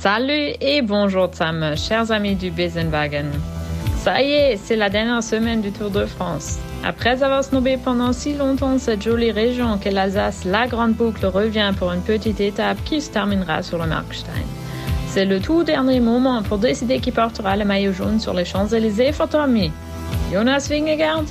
[0.00, 3.32] Salut et bonjour Sam, chers amis du Besenwagen.
[3.98, 6.58] Ça y est, c'est la dernière semaine du Tour de France.
[6.82, 11.74] Après avoir snobé pendant si longtemps cette jolie région que l'Alsace, la grande boucle revient
[11.78, 14.46] pour une petite étape qui se terminera sur le Markstein.
[15.06, 19.12] C'est le tout dernier moment pour décider qui portera le maillot jaune sur les Champs-Élysées
[19.12, 19.70] for Tommy.
[20.32, 21.24] Jonas Vingegaard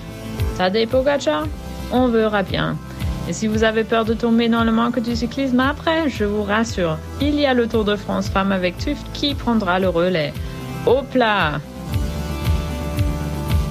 [0.59, 1.47] Tadej Pogacar
[1.91, 2.77] On verra bien.
[3.29, 6.41] Et si vous avez peur de tomber dans le manque du cyclisme après, je vous
[6.41, 10.33] rassure, il y a le Tour de France Femmes avec TÜV qui prendra le relais.
[10.87, 11.61] Hopla!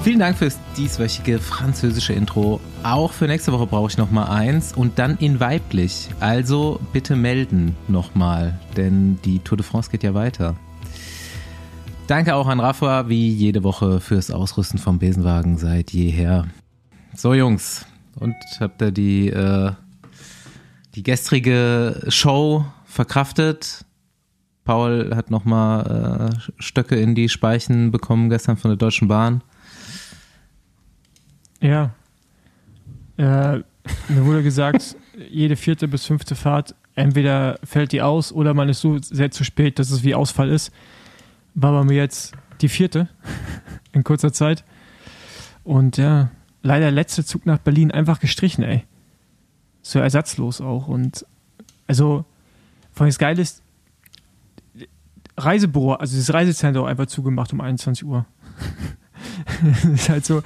[0.05, 2.61] Vielen Dank fürs dieswöchige französische Intro.
[2.85, 6.09] Auch für nächste Woche brauche ich noch mal eins und dann in weiblich.
[6.21, 10.55] Also bitte melden noch mal, denn die Tour de France geht ja weiter.
[12.07, 16.47] Danke auch an Rafa, wie jede Woche, fürs Ausrüsten vom Besenwagen seit jeher.
[17.17, 17.85] So, Jungs,
[18.21, 19.73] und habt ihr die, äh,
[20.95, 23.85] die gestrige Show verkraftet?
[24.65, 29.43] Paul hat nochmal äh, Stöcke in die Speichen bekommen gestern von der Deutschen Bahn.
[31.61, 31.95] Ja.
[33.17, 33.63] Äh,
[34.09, 34.97] mir wurde gesagt,
[35.31, 39.43] jede vierte bis fünfte Fahrt, entweder fällt die aus oder man ist so sehr zu
[39.43, 40.71] spät, dass es wie Ausfall ist.
[41.55, 43.09] War bei mir jetzt die vierte
[43.93, 44.65] in kurzer Zeit.
[45.65, 46.31] Und ja,
[46.63, 48.85] leider letzte Zug nach Berlin einfach gestrichen, ey.
[49.83, 50.89] So ersatzlos auch.
[50.89, 51.25] Und
[51.87, 52.25] also,
[52.93, 53.63] vor allem das Geile ist,
[55.37, 58.27] Reisebüro, also das Reisezentrum einfach zugemacht um 21 Uhr.
[59.63, 60.43] das ist halt so.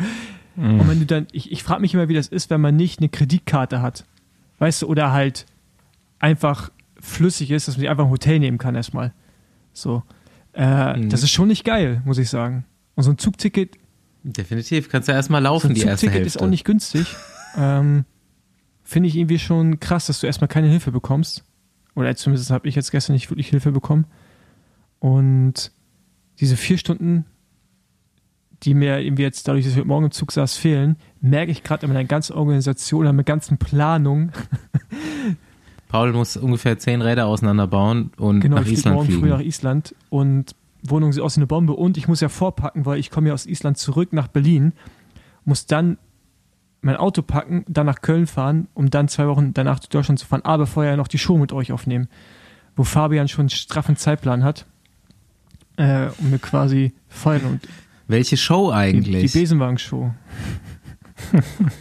[0.56, 0.80] Mhm.
[0.80, 3.00] Und wenn du dann, ich, ich frage mich immer, wie das ist, wenn man nicht
[3.00, 4.04] eine Kreditkarte hat.
[4.58, 5.46] Weißt du, oder halt
[6.18, 9.12] einfach flüssig ist, dass man sich einfach ein Hotel nehmen kann erstmal.
[9.72, 10.02] So.
[10.54, 11.08] Äh, mhm.
[11.08, 12.64] Das ist schon nicht geil, muss ich sagen.
[12.94, 13.76] Und so ein Zugticket
[14.24, 16.26] Definitiv, kannst du ja erstmal laufen, so die erste Hälfte.
[16.26, 17.16] ist auch nicht günstig.
[17.56, 18.04] ähm,
[18.84, 21.44] Finde ich irgendwie schon krass, dass du erstmal keine Hilfe bekommst.
[21.94, 24.06] Oder zumindest habe ich jetzt gestern nicht wirklich Hilfe bekommen.
[24.98, 25.72] Und
[26.40, 27.24] diese vier Stunden,
[28.62, 31.62] die mir irgendwie jetzt dadurch, dass ich heute Morgen im Zug saß, fehlen, merke ich
[31.62, 34.30] gerade in meiner ganzen Organisation, in meiner ganzen Planung.
[35.88, 39.20] Paul muss ungefähr zehn Räder auseinanderbauen und genau, nach Island morgen fliegen.
[39.20, 42.84] früh nach Island und Wohnung sieht aus wie eine Bombe und ich muss ja vorpacken,
[42.86, 44.72] weil ich komme ja aus Island zurück nach Berlin,
[45.44, 45.98] muss dann
[46.80, 50.26] mein Auto packen, dann nach Köln fahren, um dann zwei Wochen danach zu Deutschland zu
[50.26, 52.08] fahren, aber vorher noch die Show mit euch aufnehmen,
[52.74, 54.66] wo Fabian schon einen straffen Zeitplan hat,
[55.76, 57.68] äh, um mir quasi feiern und
[58.08, 59.22] welche Show eigentlich?
[59.22, 60.12] Die, die Besenwagen-Show.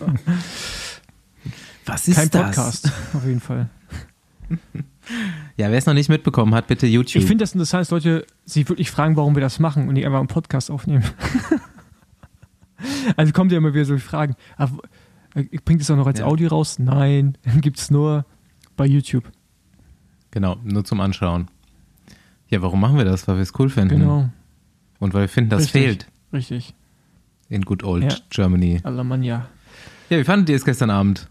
[1.85, 2.55] Was ist Kein das?
[2.55, 3.69] Podcast, auf jeden Fall.
[5.57, 7.21] Ja, wer es noch nicht mitbekommen hat, bitte YouTube.
[7.21, 10.05] Ich finde das interessant, dass Leute sich wirklich fragen, warum wir das machen und nicht
[10.05, 11.03] einfach einen Podcast aufnehmen.
[13.17, 14.35] also kommt ja immer wieder so die Fragen.
[14.57, 14.79] Aber,
[15.35, 16.25] äh, bringt es auch noch als Ja.
[16.25, 16.79] Audio raus?
[16.79, 18.25] Nein, gibt es nur
[18.77, 19.25] bei YouTube.
[20.31, 21.47] Genau, nur zum Anschauen.
[22.47, 23.27] Ja, warum machen wir das?
[23.27, 23.99] Weil wir es cool finden.
[23.99, 24.29] Genau,
[24.99, 25.81] Und weil wir finden, das Richtig.
[25.81, 26.73] fehlt richtig.
[27.49, 28.17] in Good Old Ja.
[28.29, 28.79] Germany.
[28.83, 29.47] Alemannia.
[30.09, 31.27] Ja, wie fandet ihr es gestern Abend?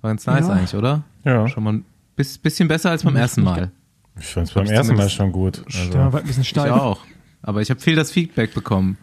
[0.00, 0.54] War ganz nice Ja.
[0.54, 1.02] eigentlich, oder?
[1.24, 1.80] Ja, Schon mal
[2.14, 3.70] ein bis, bisschen besser als beim ersten Mal.
[4.18, 5.64] ich fand es beim ersten Mal schon gut.
[5.66, 6.70] Also, war ein bisschen Ich steif.
[6.70, 7.00] auch.
[7.42, 8.96] Aber ich habe viel das Feedback bekommen.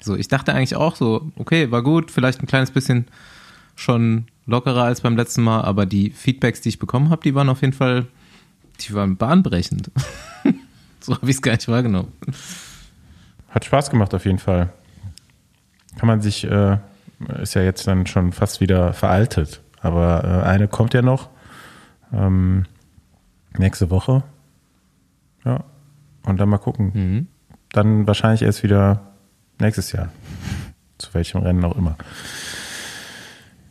[0.00, 3.06] So, ich dachte eigentlich auch so, okay, war gut, vielleicht ein kleines bisschen
[3.74, 7.48] schon lockerer als beim letzten Mal, aber die Feedbacks, die ich bekommen habe, die waren
[7.48, 8.06] auf jeden Fall,
[8.80, 9.90] die waren bahnbrechend.
[11.00, 12.12] so habe ich es gar nicht wahrgenommen.
[13.48, 14.72] hat Spaß gemacht auf jeden Fall.
[15.96, 16.78] Kann man sich, äh,
[17.42, 19.60] ist ja jetzt dann schon fast wieder veraltet.
[19.80, 21.30] Aber äh, eine kommt ja noch.
[22.12, 22.64] Ähm,
[23.56, 24.22] nächste Woche.
[25.44, 25.64] Ja.
[26.24, 26.90] Und dann mal gucken.
[26.94, 27.26] Mhm.
[27.70, 29.12] Dann wahrscheinlich erst wieder
[29.60, 30.10] nächstes Jahr.
[30.98, 31.96] Zu welchem Rennen auch immer.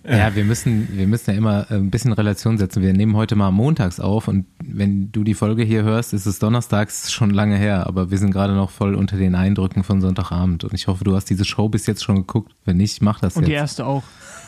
[0.10, 2.82] Ja, wir müssen, wir müssen ja immer äh, ein bisschen Relation setzen.
[2.82, 6.40] Wir nehmen heute mal montags auf und wenn du die Folge hier hörst, ist es
[6.40, 10.64] donnerstags schon lange her, aber wir sind gerade noch voll unter den Eindrücken von Sonntagabend
[10.64, 12.54] und ich hoffe, du hast diese Show bis jetzt schon geguckt.
[12.64, 13.60] Wenn nicht, mach das Und die jetzt.
[13.60, 14.04] erste auch.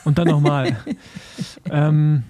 [0.06, 0.78] Und dann nochmal.
[1.70, 2.24] ähm,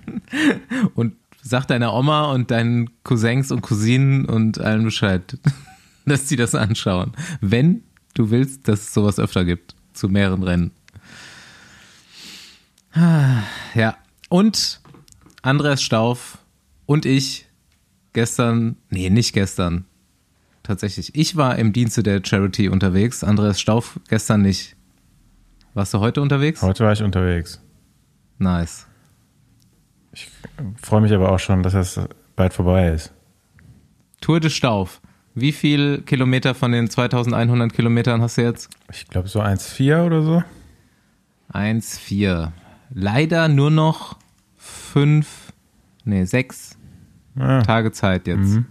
[0.96, 5.38] Und sag deiner Oma und deinen Cousins und Cousinen und allen Bescheid,
[6.05, 7.14] dass sie das anschauen.
[7.41, 7.84] Wenn
[8.14, 10.72] du willst, dass es sowas öfter gibt, zu mehreren Rennen.
[12.93, 13.43] Ah,
[13.75, 13.97] Ja,
[14.29, 14.81] und
[15.41, 16.40] Andreas Stauf
[16.85, 17.47] und ich
[18.14, 19.85] gestern, nee, nicht gestern,
[20.64, 21.16] tatsächlich.
[21.16, 24.75] Ich war im Dienste der Charity unterwegs, Andreas Stauf gestern nicht.
[25.73, 26.61] Warst du heute unterwegs?
[26.61, 27.61] Heute war ich unterwegs.
[28.40, 28.87] Nice.
[30.82, 32.00] Freue mich aber auch schon, dass das
[32.35, 33.14] bald vorbei ist.
[34.22, 35.02] Tour de Stauf.
[35.35, 38.70] Wie viel Kilometer von den 2100 Kilometern hast du jetzt?
[38.91, 40.44] Ich glaube so 1,4 oder so.
[41.53, 42.52] 1,4.
[42.91, 44.17] Leider nur noch
[44.58, 45.53] fünf,
[46.03, 46.78] nee, sechs
[47.35, 47.62] Ja.
[47.62, 48.40] Tage Zeit jetzt.
[48.40, 48.66] Mhm.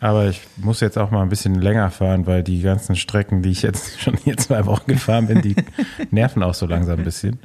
[0.00, 3.50] Aber ich muss jetzt auch mal ein bisschen länger fahren, weil die ganzen Strecken, die
[3.50, 5.56] ich jetzt schon hier zwei Wochen gefahren bin, die
[6.10, 7.38] nerven auch so langsam ein bisschen.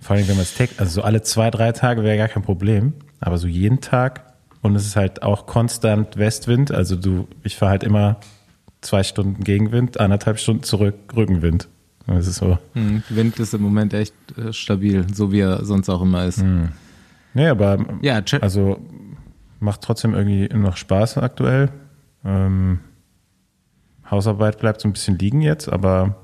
[0.00, 2.42] Vor allem, wenn man es tech, also so alle zwei, drei Tage wäre gar kein
[2.42, 2.94] Problem.
[3.20, 6.72] Aber so jeden Tag und es ist halt auch konstant Westwind.
[6.72, 8.18] Also du, ich fahre halt immer
[8.80, 11.68] zwei Stunden Gegenwind, anderthalb Stunden zurück Rückenwind.
[12.06, 12.58] Das ist so.
[12.74, 16.40] Hm, Wind ist im Moment echt äh, stabil, so wie er sonst auch immer ist.
[16.40, 16.70] Hm.
[17.34, 18.80] Nee, aber Ja, also
[19.60, 21.70] macht trotzdem irgendwie noch Spaß aktuell.
[22.24, 22.80] Ähm,
[24.10, 26.16] Hausarbeit bleibt so ein bisschen liegen jetzt, aber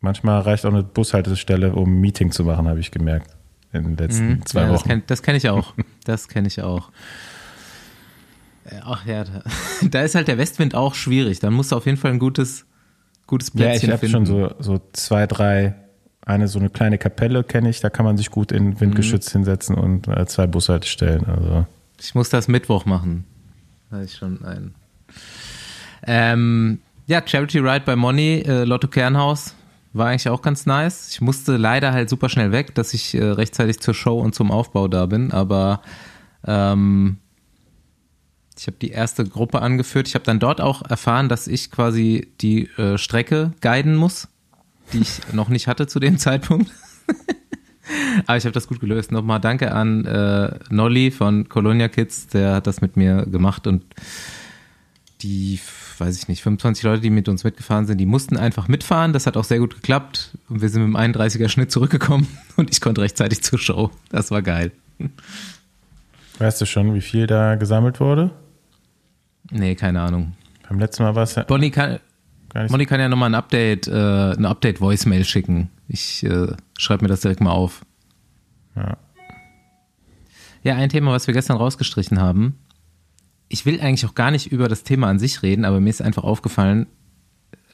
[0.00, 3.36] manchmal reicht auch eine Bushaltestelle, um ein Meeting zu machen, habe ich gemerkt.
[3.72, 4.46] In den letzten Mhm.
[4.46, 4.88] zwei ja, Das Wochen.
[4.88, 5.74] kenne das kenn ich auch.
[6.04, 6.90] Das kenne ich auch.
[8.84, 9.42] Ach ja, da,
[9.90, 11.40] da ist halt der Westwind auch schwierig.
[11.40, 12.66] Dann musst du auf jeden Fall ein gutes,
[13.26, 14.26] gutes Ja, Plätzchen ich habe finden.
[14.26, 15.74] schon so, so zwei, drei,
[16.24, 19.76] eine so eine kleine Kapelle kenne ich, da kann man sich gut in Windgeschütz hinsetzen
[19.76, 21.26] und äh, zwei Bushaltestellen.
[21.26, 21.66] Also
[22.00, 23.24] Ich muss das Mittwoch machen.
[23.90, 24.74] Da ist schon ein.
[26.06, 29.54] Ähm, ja, Charity Ride bei Moni, äh, Lotto Kernhaus.
[29.92, 31.10] War eigentlich auch ganz nice.
[31.10, 34.50] Ich musste leider halt super schnell weg, dass ich äh, rechtzeitig zur Show und zum
[34.50, 35.82] Aufbau da bin, aber
[36.46, 37.18] ähm,
[38.58, 40.08] ich habe die erste Gruppe angeführt.
[40.08, 44.28] Ich habe dann dort auch erfahren, dass ich quasi die äh, Strecke guiden muss,
[44.92, 46.70] die ich noch nicht hatte zu dem Zeitpunkt.
[48.26, 49.12] Aber ich habe das gut gelöst.
[49.12, 53.84] Nochmal danke an äh, Nolly von Colonia Kids, der hat das mit mir gemacht und
[55.20, 55.58] die,
[56.00, 59.12] weiß ich nicht, 25 Leute, die mit uns mitgefahren sind, die mussten einfach mitfahren.
[59.12, 62.26] Das hat auch sehr gut geklappt und wir sind mit dem 31er Schnitt zurückgekommen
[62.56, 63.90] und ich konnte rechtzeitig zur Show.
[64.10, 64.72] Das war geil.
[66.38, 68.30] weißt du schon, wie viel da gesammelt wurde?
[69.50, 70.34] Nee, keine Ahnung.
[70.68, 71.98] Beim letzten Mal war es ja Bonnie kann,
[72.68, 75.70] Bonnie kann ja nochmal ein Update, äh, eine Update-Voicemail schicken.
[75.88, 76.48] Ich äh,
[76.78, 77.84] schreibe mir das direkt mal auf.
[78.76, 78.96] Ja.
[80.62, 82.58] Ja, ein Thema, was wir gestern rausgestrichen haben.
[83.48, 86.02] Ich will eigentlich auch gar nicht über das Thema an sich reden, aber mir ist
[86.02, 86.86] einfach aufgefallen,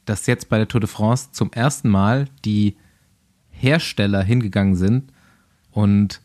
[0.04, 2.76] dass jetzt bei der Tour de France zum ersten Mal die
[3.50, 5.12] Hersteller hingegangen sind
[5.70, 6.20] und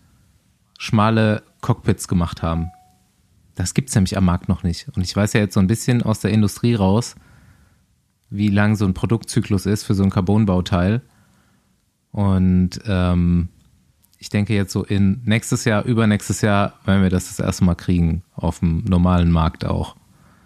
[0.78, 2.72] schmale Cockpits gemacht haben.
[3.56, 4.88] Das gibt es nämlich am Markt noch nicht.
[4.96, 7.16] Und ich weiß ja jetzt so ein bisschen aus der Industrie raus,
[8.30, 11.02] wie lang so ein Produktzyklus ist für so ein Carbonbauteil.
[12.12, 13.50] Und ähm,
[14.20, 17.76] ich denke jetzt so in nächstes Jahr, übernächstes Jahr, werden wir das das erste Mal
[17.76, 19.96] kriegen, auf dem normalen Markt auch.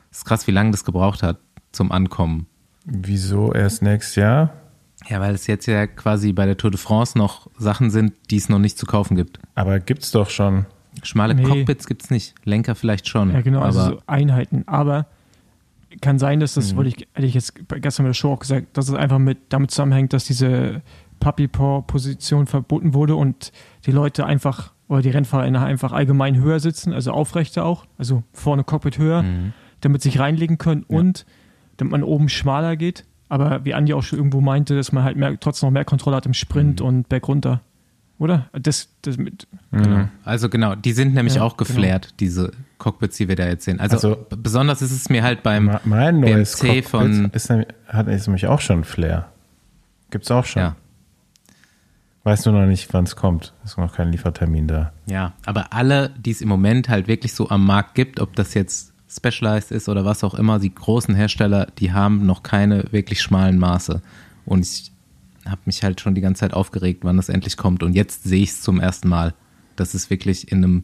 [0.09, 1.37] Das ist krass, wie lange das gebraucht hat
[1.71, 2.47] zum Ankommen.
[2.85, 4.53] Wieso erst nächstes Jahr?
[5.07, 8.37] Ja, weil es jetzt ja quasi bei der Tour de France noch Sachen sind, die
[8.37, 9.39] es noch nicht zu kaufen gibt.
[9.55, 10.65] Aber gibt's doch schon.
[11.03, 11.43] Schmale Nee.
[11.43, 13.31] Cockpits gibt es nicht, Lenker vielleicht schon.
[13.31, 14.63] Ja, genau, also so Einheiten.
[14.67, 15.05] Aber
[16.01, 16.61] kann sein, dass Mhm.
[16.61, 19.19] das, wollte ich, hätte ich jetzt gestern bei der Show auch gesagt, dass es einfach
[19.19, 20.81] mit damit zusammenhängt, dass diese
[21.19, 23.51] Puppy-Paw-Position verboten wurde und
[23.85, 28.63] die Leute einfach, oder die Rennfahrer einfach allgemein höher sitzen, also aufrechter auch, also vorne
[28.63, 29.53] Cockpit höher, Mhm.
[29.81, 31.25] damit sie sich reinlegen können und
[31.77, 33.05] damit man oben schmaler geht.
[33.29, 36.15] Aber wie Andi auch schon irgendwo meinte, dass man halt mehr, trotzdem noch mehr Kontrolle
[36.17, 36.33] hat im Mhm.
[36.33, 37.61] Sprint und bergunter.
[38.17, 38.49] Oder?
[38.51, 40.09] Das, das mit, Genau.
[40.25, 43.79] Also genau, die sind nämlich Ja, auch geflärt, diese Cockpits, die wir da jetzt sehen.
[43.79, 47.67] Also, Also- besonders ist es mir halt beim Mein neues BMC Cockpit von- ist, nämlich-
[47.87, 49.29] hat ist nämlich auch schon Flair.
[50.09, 50.61] Gibt's auch schon.
[50.63, 50.75] ja,
[52.23, 53.53] Weißt du noch nicht, wann es kommt.
[53.63, 54.91] Ist noch kein Liefertermin da.
[55.05, 58.53] ja, aber alle, die es im Moment halt wirklich so am Markt gibt, ob das
[58.53, 63.21] jetzt Specialized ist oder was auch immer, die großen Hersteller, die haben noch keine wirklich
[63.21, 64.01] schmalen Maße.
[64.45, 64.91] Und ich
[65.45, 67.81] habe mich halt schon die ganze Zeit aufgeregt, wann das endlich kommt.
[67.81, 69.33] Und jetzt sehe ich es zum ersten Mal,
[69.75, 70.83] dass es wirklich in einem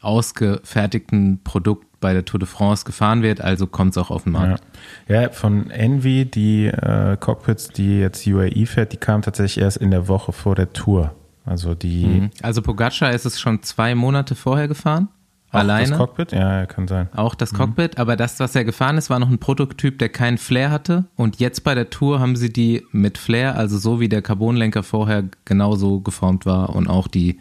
[0.00, 4.32] ausgefertigten Produkt bei der Tour de France gefahren wird, also kommt es auch auf den
[4.32, 4.62] Markt.
[5.08, 5.22] Ja.
[5.22, 9.90] ja, von Envy, die äh, Cockpits, die jetzt UAE fährt, die kamen tatsächlich erst in
[9.90, 11.14] der Woche vor der Tour.
[11.44, 12.30] Also die Mhm.
[12.42, 15.08] Also Pogacar ist es schon zwei Monate vorher gefahren,
[15.50, 15.88] auch alleine.
[15.88, 17.08] das Cockpit, ja, kann sein.
[17.16, 20.36] Auch das Cockpit, aber das, was er gefahren ist, war noch ein Prototyp, der keinen
[20.36, 21.06] Flair hatte.
[21.16, 24.82] Und jetzt bei der Tour haben sie die mit Flair, also so wie der Carbonlenker
[24.82, 27.38] vorher genauso geformt war und auch die,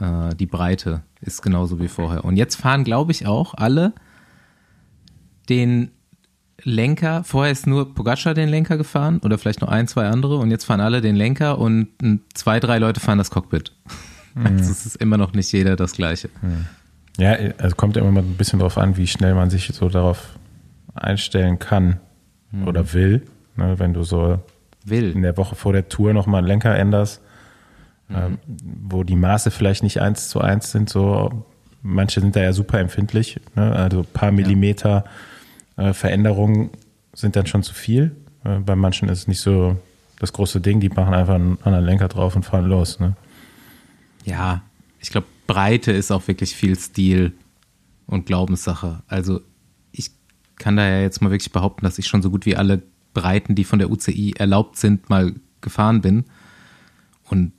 [0.00, 2.24] äh, die Breite ist genauso wie vorher.
[2.24, 3.92] Und jetzt fahren, glaube ich, auch alle
[5.48, 5.90] den
[6.62, 7.24] Lenker.
[7.24, 10.64] Vorher ist nur Pogacar den Lenker gefahren oder vielleicht noch ein, zwei andere und jetzt
[10.64, 11.88] fahren alle den Lenker und
[12.34, 13.72] zwei, drei Leute fahren das Cockpit.
[14.44, 16.28] Also es ist immer noch nicht jeder das Gleiche.
[17.16, 19.88] Ja, also kommt ja immer mal ein bisschen drauf an, wie schnell man sich so
[19.88, 20.38] darauf
[20.94, 22.00] einstellen kann
[22.66, 23.22] oder will.
[23.56, 24.32] Ne, wenn du so
[24.84, 25.14] in Will.
[25.22, 27.22] der Woche vor der Tour nochmal einen Lenker änderst,
[28.10, 31.44] ähm, wo die Maße vielleicht nicht eins zu eins sind, so
[31.82, 33.74] manche sind da ja super empfindlich, ne?
[33.74, 35.04] also ein paar Millimeter
[35.76, 36.70] äh, Veränderungen
[37.14, 38.16] sind dann schon zu viel.
[38.44, 39.76] Äh, bei manchen ist es nicht so
[40.18, 43.00] das große Ding, die machen einfach einen anderen Lenker drauf und fahren los.
[43.00, 43.16] Ne?
[44.24, 44.62] Ja,
[45.00, 47.32] ich glaube, Breite ist auch wirklich viel Stil
[48.06, 49.02] und Glaubenssache.
[49.08, 49.40] Also
[50.56, 52.82] kann da ja jetzt mal wirklich behaupten, dass ich schon so gut wie alle
[53.14, 56.24] Breiten, die von der UCI erlaubt sind, mal gefahren bin.
[57.24, 57.52] Und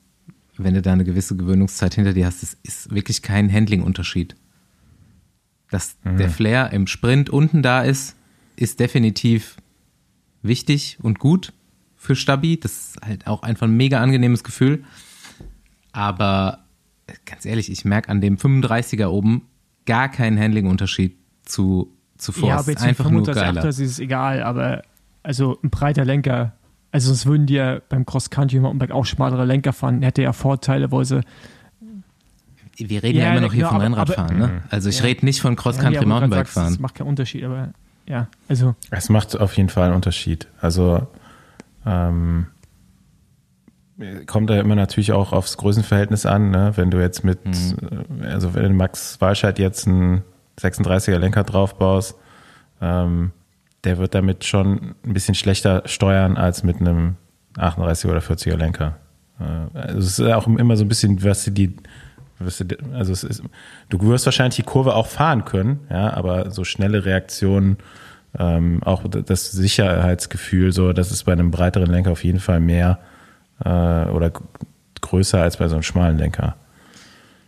[0.58, 4.36] wenn du da eine gewisse Gewöhnungszeit hinter dir hast, das ist wirklich kein Handling-Unterschied.
[5.70, 6.18] Dass mhm.
[6.18, 8.16] der Flair im Sprint unten da ist,
[8.56, 9.58] ist definitiv
[10.42, 11.54] wichtig und gut
[11.96, 12.60] für Stabi.
[12.60, 14.84] Das ist halt auch einfach ein mega angenehmes Gefühl.
[15.92, 16.60] Aber
[17.26, 19.44] ganz ehrlich, ich merke an dem 35er oben
[19.86, 22.50] gar keinen Handling-Unterschied zu, zuvor.
[22.50, 23.62] Ja, aber jetzt einfach nur geiler.
[23.62, 24.84] Das ist egal, aber
[25.24, 26.57] also ein breiter Lenker,
[26.92, 30.92] also sonst würden die ja beim Cross-Country Mountainbike auch schmalere Lenker fahren, hätte ja Vorteile,
[30.92, 31.22] wo sie
[32.80, 34.62] wir reden ja, ja immer noch hier ja, von Rennradfahren, ne?
[34.70, 35.06] Also ich ja.
[35.06, 36.74] rede nicht von Cross-Country Mountainbike fahren.
[36.74, 37.70] Das macht keinen Unterschied, aber
[38.08, 38.76] ja, also.
[38.92, 40.48] Es macht auf jeden Fall einen Unterschied.
[40.62, 41.08] Also
[41.86, 42.48] ähm,
[44.28, 46.74] kommt da immer natürlich auch aufs Größenverhältnis an, ne?
[46.76, 48.24] Wenn du jetzt mit, mhm.
[48.24, 50.24] also wenn Max Walscheid jetzt einen
[50.60, 52.16] 36er Lenker draufbaust,
[52.80, 53.32] ähm,
[53.88, 57.16] der wird damit schon ein bisschen schlechter steuern als mit einem
[57.56, 58.98] 38er oder 40er Lenker.
[59.40, 61.78] Äh, also es ist auch immer so ein bisschen, was die,
[62.38, 63.44] was die also es ist,
[63.88, 67.78] du wirst wahrscheinlich die Kurve auch fahren können, ja, aber so schnelle Reaktionen,
[68.38, 73.00] ähm, auch das Sicherheitsgefühl, so, das ist bei einem breiteren Lenker auf jeden Fall mehr
[73.64, 74.34] äh, oder
[75.00, 76.58] größer als bei so einem schmalen Lenker.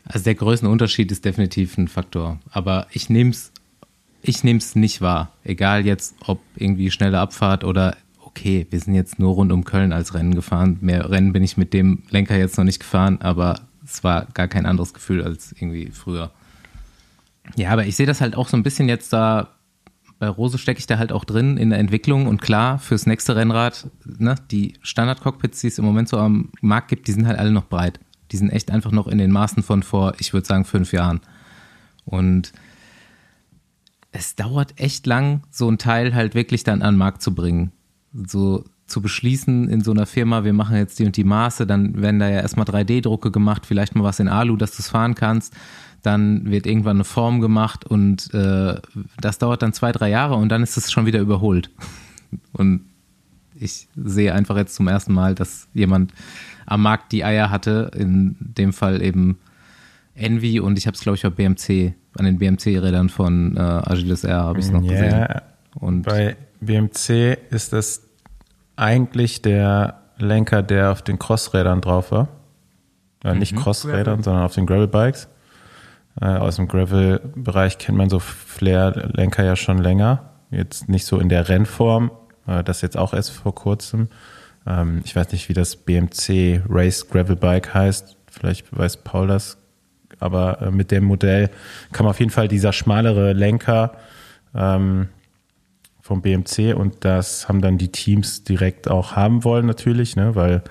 [0.05, 2.39] Also der Größenunterschied ist definitiv ein Faktor.
[2.50, 3.51] Aber ich nehme es
[4.21, 5.31] ich nehm's nicht wahr.
[5.43, 9.91] Egal jetzt, ob irgendwie schnelle Abfahrt oder okay, wir sind jetzt nur rund um Köln
[9.91, 10.77] als Rennen gefahren.
[10.81, 14.47] Mehr Rennen bin ich mit dem Lenker jetzt noch nicht gefahren, aber es war gar
[14.47, 16.31] kein anderes Gefühl als irgendwie früher.
[17.55, 19.49] Ja, aber ich sehe das halt auch so ein bisschen jetzt da
[20.19, 23.38] bei Rose stecke ich da halt auch drin in der Entwicklung und klar, fürs nächste
[23.38, 27.39] Rennrad, ne, die Standard-Cockpits, die es im Moment so am Markt gibt, die sind halt
[27.39, 27.99] alle noch breit.
[28.31, 31.21] Die sind echt einfach noch in den Maßen von vor, ich würde sagen, fünf Jahren.
[32.05, 32.51] Und
[34.11, 37.71] es dauert echt lang, so ein Teil halt wirklich dann an den Markt zu bringen.
[38.13, 42.01] So zu beschließen in so einer Firma, wir machen jetzt die und die Maße, dann
[42.01, 45.13] werden da ja erstmal 3D-Drucke gemacht, vielleicht mal was in Alu, dass du es fahren
[45.13, 45.53] kannst
[46.01, 48.75] dann wird irgendwann eine Form gemacht und äh,
[49.19, 51.69] das dauert dann zwei, drei Jahre und dann ist es schon wieder überholt.
[52.53, 52.81] Und
[53.55, 56.13] ich sehe einfach jetzt zum ersten Mal, dass jemand
[56.67, 59.39] am Markt die Eier hatte, in dem Fall eben
[60.13, 64.23] Envy und ich habe es, glaube ich, bei BMC, an den BMC-Rädern von äh, Agilis
[64.23, 64.91] R habe ich es noch yeah.
[64.91, 65.25] gesehen.
[65.79, 68.03] Und bei BMC ist das
[68.75, 72.27] eigentlich der Lenker, der auf den Crossrädern drauf war.
[73.23, 73.59] Äh, nicht mhm.
[73.59, 75.27] Crossrädern, sondern auf den Gravelbikes.
[76.21, 80.31] Äh, aus dem Gravel-Bereich kennt man so Flair-Lenker ja schon länger.
[80.51, 82.11] Jetzt nicht so in der Rennform,
[82.47, 84.09] äh, das jetzt auch erst vor kurzem.
[84.65, 88.17] Ähm, ich weiß nicht, wie das BMC Race Gravel Bike heißt.
[88.29, 89.58] Vielleicht weiß Paul das.
[90.19, 91.49] Aber äh, mit dem Modell
[91.91, 93.93] kam auf jeden Fall dieser schmalere Lenker
[94.55, 95.09] ähm,
[96.01, 100.63] vom BMC und das haben dann die Teams direkt auch haben wollen natürlich, ne, weil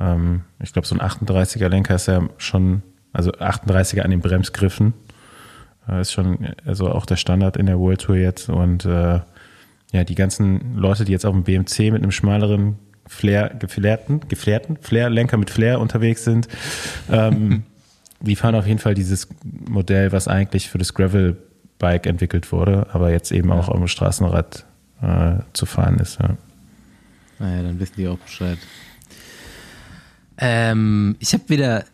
[0.00, 4.92] ähm, ich glaube, so ein 38er Lenker ist ja schon also 38er an den Bremsgriffen.
[5.88, 8.48] Äh, ist schon also auch der Standard in der World Tour jetzt.
[8.48, 9.20] Und äh,
[9.92, 12.76] ja, die ganzen Leute, die jetzt auf dem BMC mit einem schmaleren
[13.06, 16.48] Flair, geflärten, geflärten, Flair-Lenker mit Flair unterwegs sind,
[17.10, 17.62] ähm,
[18.24, 19.28] die fahren auf jeden Fall dieses
[19.68, 23.54] Modell, was eigentlich für das Gravel-Bike entwickelt wurde, aber jetzt eben ja.
[23.54, 24.64] auch auf dem Straßenrad
[25.02, 26.18] äh, zu fahren ist.
[26.20, 26.36] Ja.
[27.38, 28.58] Naja, dann wissen die auch Bescheid.
[30.38, 31.84] Ähm, ich habe wieder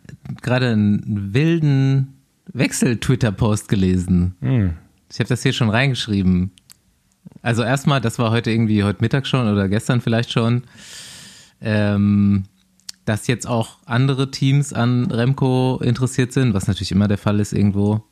[0.41, 2.15] gerade einen wilden
[2.53, 4.35] Wechsel-Twitter-Post gelesen.
[4.39, 4.73] Mhm.
[5.11, 6.51] Ich habe das hier schon reingeschrieben.
[7.41, 10.63] Also erstmal, das war heute irgendwie heute Mittag schon oder gestern vielleicht schon,
[11.61, 12.45] ähm,
[13.05, 17.53] dass jetzt auch andere Teams an Remco interessiert sind, was natürlich immer der Fall ist
[17.53, 18.03] irgendwo.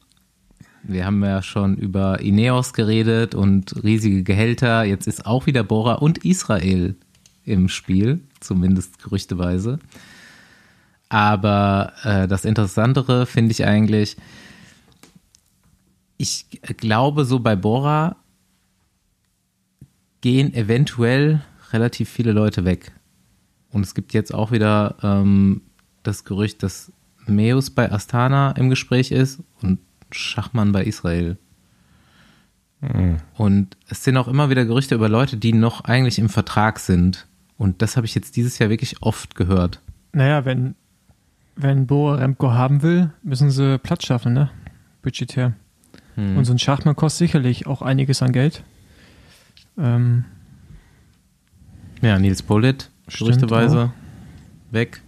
[0.83, 4.83] Wir haben ja schon über Ineos geredet und riesige Gehälter.
[4.83, 6.95] Jetzt ist auch wieder Bora und Israel
[7.43, 9.79] im Spiel, zumindest gerüchteweise.
[11.09, 14.15] Aber äh, das Interessantere finde ich eigentlich,
[16.17, 16.45] ich
[16.77, 18.17] glaube, so bei Bora
[20.21, 21.41] gehen eventuell
[21.71, 22.91] relativ viele Leute weg.
[23.71, 25.61] Und es gibt jetzt auch wieder ähm,
[26.03, 26.91] das Gerücht, dass
[27.27, 29.79] Meus bei Astana im Gespräch ist und
[30.11, 31.37] Schachmann bei Israel.
[32.81, 33.17] Mhm.
[33.35, 37.27] Und es sind auch immer wieder Gerüchte über Leute, die noch eigentlich im Vertrag sind.
[37.57, 39.81] Und das habe ich jetzt dieses Jahr wirklich oft gehört.
[40.13, 40.75] Naja, wenn
[41.61, 44.49] wenn Bo Remco haben will, müssen sie Platz schaffen, ne?
[45.01, 45.53] Budgetär.
[46.15, 46.37] Hm.
[46.37, 48.63] Und so ein Schachmann kostet sicherlich auch einiges an Geld.
[49.77, 50.23] Ähm,
[52.01, 53.91] ja, Nils Bullitt, gerüchteweise,
[54.71, 55.01] weg.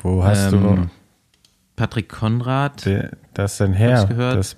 [0.00, 0.90] Wo hast ähm, du
[1.76, 2.84] Patrick Konrad?
[2.84, 4.06] Der, das ist ein Herr.
[4.06, 4.56] Das,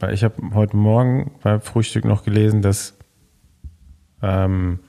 [0.00, 2.94] Weil ich habe heute Morgen beim Frühstück noch gelesen, dass
[4.22, 4.80] ähm,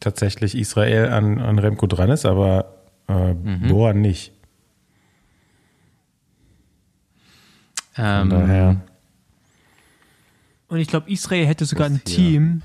[0.00, 2.74] tatsächlich Israel an, an Remco dran ist, aber
[3.08, 3.68] äh, Mhm.
[3.68, 4.32] Bora nicht.
[7.92, 8.80] Von Ähm, daher.
[10.68, 12.02] Und ich glaube, Israel hätte sogar ein.
[12.04, 12.62] Team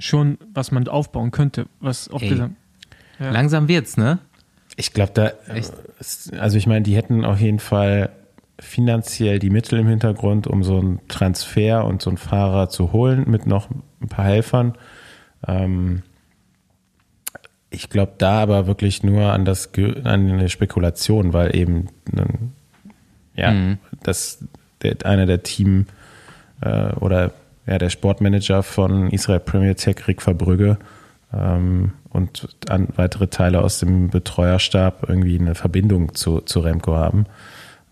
[0.00, 2.50] schon, was man aufbauen könnte, was dieser.
[3.20, 3.30] Ja.
[3.30, 4.18] Langsam wird's, ne?
[4.76, 5.72] Ich glaube, da, Echt?
[6.38, 8.10] also ich meine, die hätten auf jeden Fall
[8.58, 13.24] finanziell die Mittel im Hintergrund, um so einen Transfer und so einen Fahrer zu holen
[13.28, 13.68] mit noch
[14.00, 14.74] ein paar Helfern.
[15.46, 16.02] Ähm,
[17.70, 22.52] ich glaube da aber wirklich nur an das an eine Spekulation, weil eben ein,
[23.34, 23.78] ja, Mhm.
[24.02, 24.44] das
[24.82, 25.86] der, einer der Team
[26.62, 27.32] äh, oder
[27.70, 30.76] ja, der Sportmanager von Israel Premier Tech, Rick Verbrügge,
[31.32, 37.26] ähm, und an weitere Teile aus dem Betreuerstab irgendwie eine Verbindung zu, zu Remco haben.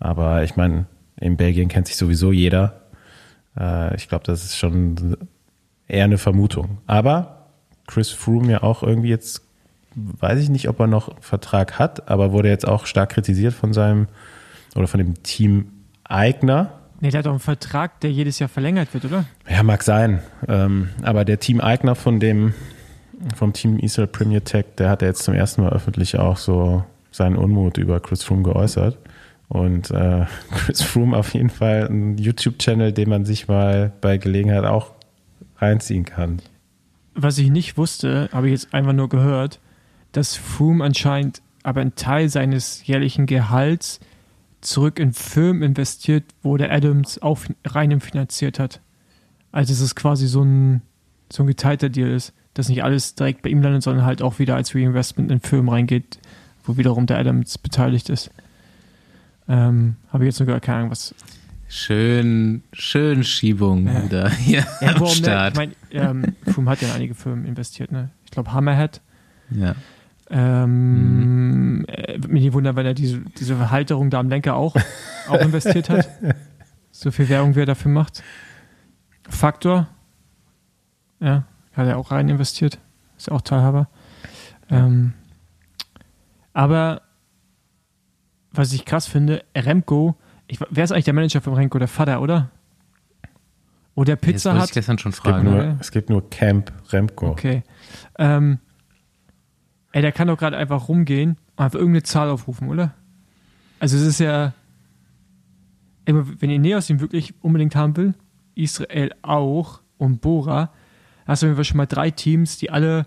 [0.01, 0.87] Aber ich meine,
[1.21, 2.81] in Belgien kennt sich sowieso jeder.
[3.57, 5.17] Äh, ich glaube, das ist schon
[5.87, 6.79] eher eine Vermutung.
[6.89, 7.47] Aber
[7.87, 9.43] Chris Froome ja auch irgendwie jetzt,
[9.95, 13.73] weiß ich nicht, ob er noch Vertrag hat, aber wurde jetzt auch stark kritisiert von
[13.73, 14.09] seinem
[14.75, 15.69] oder von dem Team
[16.03, 16.78] Eigner.
[17.01, 19.25] Nee, der hat doch einen Vertrag, der jedes Jahr verlängert wird, oder?
[19.49, 20.21] Ja, mag sein.
[20.49, 22.55] Ähm, aber der Teameigner von dem,
[23.37, 26.85] vom Team Israel Premier Tech, der hat ja jetzt zum ersten Mal öffentlich auch so
[27.13, 28.99] seinen Unmut über Chris Froome geäußert.
[29.49, 34.65] Und äh, Chris Froome auf jeden Fall ein YouTube-Channel, den man sich mal bei Gelegenheit
[34.65, 34.93] auch
[35.59, 36.41] reinziehen kann.
[37.15, 39.61] Was ich nicht wusste, habe ich jetzt einfach nur gehört,
[40.13, 44.01] dass Froome anscheinend aber einen Teil seines jährlichen Gehalts
[44.61, 48.81] zurück in Firmen investiert, wo der Adams auch rein finanziert hat.
[49.53, 50.83] Also es ist quasi so ein,
[51.33, 54.39] so ein geteilter Deal ist, dass nicht alles direkt bei ihm landet, sondern halt auch
[54.39, 56.19] wieder als Reinvestment in Firmen reingeht,
[56.65, 58.31] wo wiederum der Adams beteiligt ist.
[59.49, 61.15] Ähm, habe ich jetzt sogar keine Ahnung, was.
[61.69, 64.05] Schön, schön Schiebung Ja.
[64.05, 65.15] wieder hier Ja, am warum, ne?
[65.15, 65.53] Start.
[65.53, 68.11] Ich meine, ähm, Froome hat ja in einige Firmen investiert, ne?
[68.25, 69.01] Ich glaube Hammerhead.
[69.51, 69.75] ja.
[70.31, 74.77] Ähm, äh, Würde mich nicht wundern, wenn er diese, diese Halterung da am Lenker auch,
[75.29, 76.09] auch investiert hat.
[76.91, 78.25] So viel Werbung, wie er dafür macht.
[79.29, 79.87] Faktor.
[81.21, 82.81] Ja, hat er auch rein investiert.
[83.17, 83.89] Ist ja auch Teilhaber.
[84.69, 85.13] Ähm,
[86.53, 87.03] aber
[88.51, 90.17] was ich krass finde, Remco,
[90.49, 91.79] ich, wer ist eigentlich der Manager von Remco?
[91.79, 92.51] Der Vater, oder?
[93.95, 94.69] Oder Pizza wollte hat.
[94.71, 95.45] ich gestern schon Es gibt, fragen.
[95.45, 95.77] nur, oder?
[95.79, 97.29] es gibt nur Camp Remco.
[97.31, 97.63] Okay.
[98.19, 98.59] Ähm,
[99.93, 102.95] ey, der kann doch gerade einfach rumgehen und einfach irgendeine Zahl aufrufen, oder?
[103.81, 104.53] Also es ist ja,
[106.05, 108.15] ey, wenn Ineos ihn wirklich unbedingt haben will,
[108.55, 110.71] Israel auch und Bora,
[111.27, 113.07] hast du auf jeden Fall schon mal drei Teams, die alle,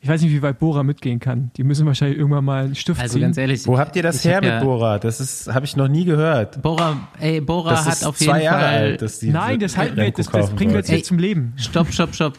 [0.00, 1.50] ich weiß nicht, wie weit Bora mitgehen kann.
[1.56, 3.22] Die müssen wahrscheinlich irgendwann mal einen Stift Also ziehen.
[3.22, 3.66] ganz ehrlich.
[3.66, 4.98] Wo habt ihr das her mit ja, Bora?
[4.98, 6.60] Das ist, habe ich noch nie gehört.
[6.62, 8.74] Bora, ey, Bora Das hat ist auf jeden zwei Jahre Fall.
[8.74, 11.52] alt, dass die Nein, das, halten wir, das, das bringen wir jetzt hier zum Leben.
[11.56, 12.38] Stopp, stopp, stopp.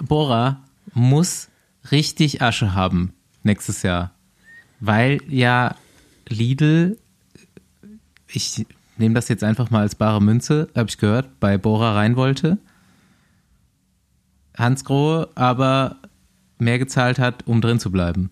[0.00, 0.60] Bora
[0.94, 1.48] muss
[1.90, 4.12] richtig Asche haben nächstes Jahr.
[4.80, 5.76] Weil ja
[6.28, 6.98] Lidl,
[8.28, 8.66] ich
[8.96, 12.58] nehme das jetzt einfach mal als bare Münze, habe ich gehört, bei Bora rein wollte.
[14.56, 15.96] Hans Grohe aber
[16.58, 18.30] mehr gezahlt hat, um drin zu bleiben.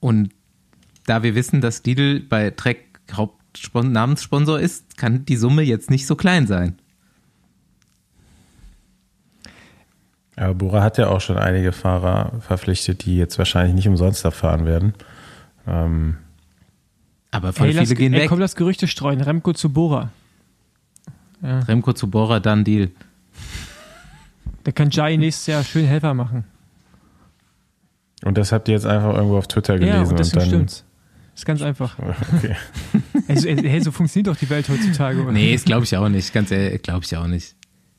[0.00, 0.30] Und
[1.06, 6.16] da wir wissen, dass Lidl bei Trek Hauptnamenssponsor ist, kann die Summe jetzt nicht so
[6.16, 6.78] klein sein.
[10.36, 14.30] Aber Bora hat ja auch schon einige Fahrer verpflichtet, die jetzt wahrscheinlich nicht umsonst da
[14.32, 14.94] fahren werden.
[15.66, 16.16] Ähm,
[17.30, 18.28] Aber voll Ey, viele lass, gehen ey, weg.
[18.28, 19.20] komm, lass Gerüchte streuen.
[19.20, 20.10] Remco zu Bora.
[21.42, 22.90] Remco zu Bora, dann Deal.
[24.66, 26.44] Der kann Jai nächstes Jahr schön Helfer machen.
[28.24, 30.48] und das habt ihr jetzt einfach irgendwo auf Twitter gelesen ja, und deswegen dann.
[30.48, 30.84] stimmt's.
[31.34, 31.96] Ist ganz einfach.
[32.38, 32.56] Okay.
[33.28, 35.20] Also, hey, so funktioniert doch die Welt heutzutage.
[35.22, 35.32] oder?
[35.32, 36.32] Nee, das glaube ich auch nicht.
[36.32, 37.54] Ganz ehrlich, glaube ich auch nicht.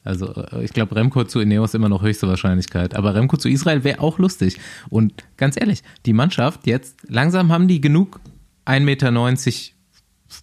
[0.05, 2.95] Also äh, ich glaube, Remco zu Ineos immer noch höchste Wahrscheinlichkeit.
[2.95, 4.57] Aber Remco zu Israel wäre auch lustig.
[4.89, 8.21] Und ganz ehrlich, die Mannschaft jetzt, langsam haben die genug
[8.65, 9.11] 1,90 Meter,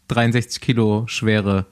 [0.09, 1.67] 63 Kilo schwere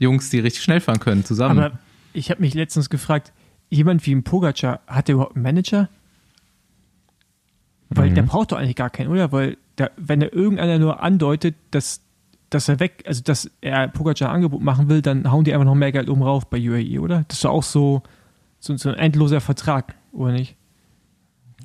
[0.00, 1.58] Jungs, die richtig schnell fahren können, zusammen.
[1.58, 1.78] Aber
[2.12, 3.32] ich habe mich letztens gefragt,
[3.70, 5.88] jemand wie ein Pogacar, hat der überhaupt einen Manager?
[7.90, 9.32] Weil der braucht doch eigentlich gar keinen, oder?
[9.32, 12.02] Weil der, wenn er irgendeiner nur andeutet, dass,
[12.50, 15.74] dass er weg, also dass er Pogacar Angebot machen will, dann hauen die einfach noch
[15.74, 17.24] mehr Geld oben rauf bei UAE, oder?
[17.28, 18.02] Das ist doch auch so,
[18.58, 20.56] so, so ein endloser Vertrag, oder nicht?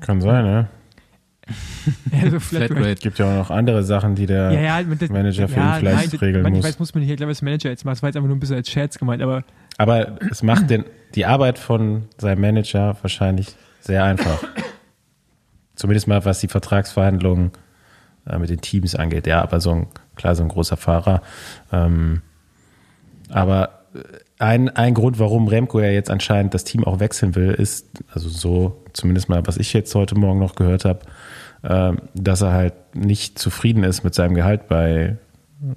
[0.01, 0.67] Kann sein, ja.
[2.11, 2.73] Also Flatrate.
[2.75, 3.01] Flatrate.
[3.01, 5.79] Gibt ja auch noch andere Sachen, die der Ja, ja, das, Manager für ja, ihn
[5.79, 6.59] vielleicht nein, das- regeln man, muss.
[6.59, 7.95] Ich weiß, muss man nicht erklären, was Manager jetzt macht.
[7.97, 9.43] Das war jetzt einfach nur ein bisschen als Scherz gemeint, aber
[9.77, 14.41] Aber es macht den, die Arbeit von seinem Manager wahrscheinlich sehr einfach.
[15.75, 17.51] Zumindest mal, was die Vertragsverhandlungen
[18.27, 19.27] äh, mit den Teams angeht.
[19.27, 21.21] Ja, aber so ein, klar, so ein großer Fahrer.
[21.71, 22.21] Ähm,
[23.29, 23.83] aber
[24.39, 28.29] ein, ein Grund, warum Remco ja jetzt anscheinend das Team auch wechseln will, ist, also
[28.29, 30.99] so zumindest mal, was ich jetzt heute Morgen noch gehört habe,
[31.63, 35.17] äh, dass er halt nicht zufrieden ist mit seinem Gehalt bei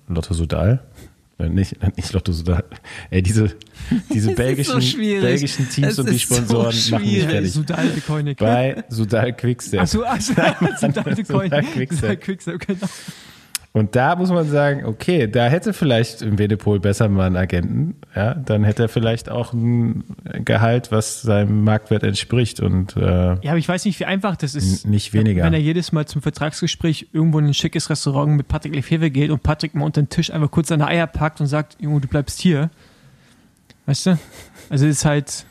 [0.08, 0.80] Lotto Sudal.
[1.38, 2.64] Äh, nicht, nicht Lotto Sudal.
[3.10, 3.54] Ey, diese,
[4.12, 7.52] diese belgischen, so belgischen Teams Es und die ist so Sponsoren machen mich fertig.
[7.52, 8.34] Sudal.
[8.38, 9.80] Bei Sudal Quickstep.
[9.80, 11.62] Achso, Sudal de Sudal.
[11.62, 12.00] Quickstep.
[12.00, 12.86] Sudal Quickstep, genau.
[13.72, 17.96] Und da muss man sagen, okay, da hätte vielleicht im Wedepol besser mal einen Agenten,
[18.14, 20.04] ja, dann hätte er vielleicht auch ein
[20.44, 24.54] Gehalt, was seinem Marktwert entspricht und äh, Ja, aber ich weiß nicht, wie einfach das
[24.54, 24.86] ist.
[24.86, 25.44] Nicht weniger.
[25.44, 29.30] Wenn er jedes Mal zum Vertragsgespräch irgendwo in ein schickes Restaurant mit Patrick Lefebvre geht
[29.30, 32.08] und Patrick mal unter den Tisch einfach kurz seine Eier packt und sagt, Junge, du
[32.08, 32.70] bleibst hier.
[33.84, 34.18] Weißt du?
[34.70, 35.44] Also es ist halt,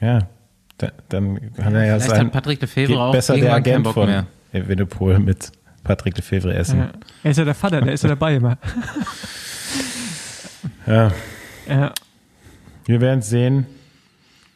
[0.00, 0.20] ja,
[0.78, 3.94] da, dann kann er ja Vielleicht sein, hat Patrick Lefebvre auch besser der Agent Bock
[3.94, 4.26] von mehr.
[4.52, 5.50] Wedepol mit
[5.84, 6.80] Patrick Lefebvre essen.
[6.80, 6.88] äh,
[7.24, 8.58] er ist ja der Vater, der ist ja dabei immer.
[10.86, 11.12] Ja,
[11.68, 11.92] Ja,
[12.86, 13.66] wir werden sehen.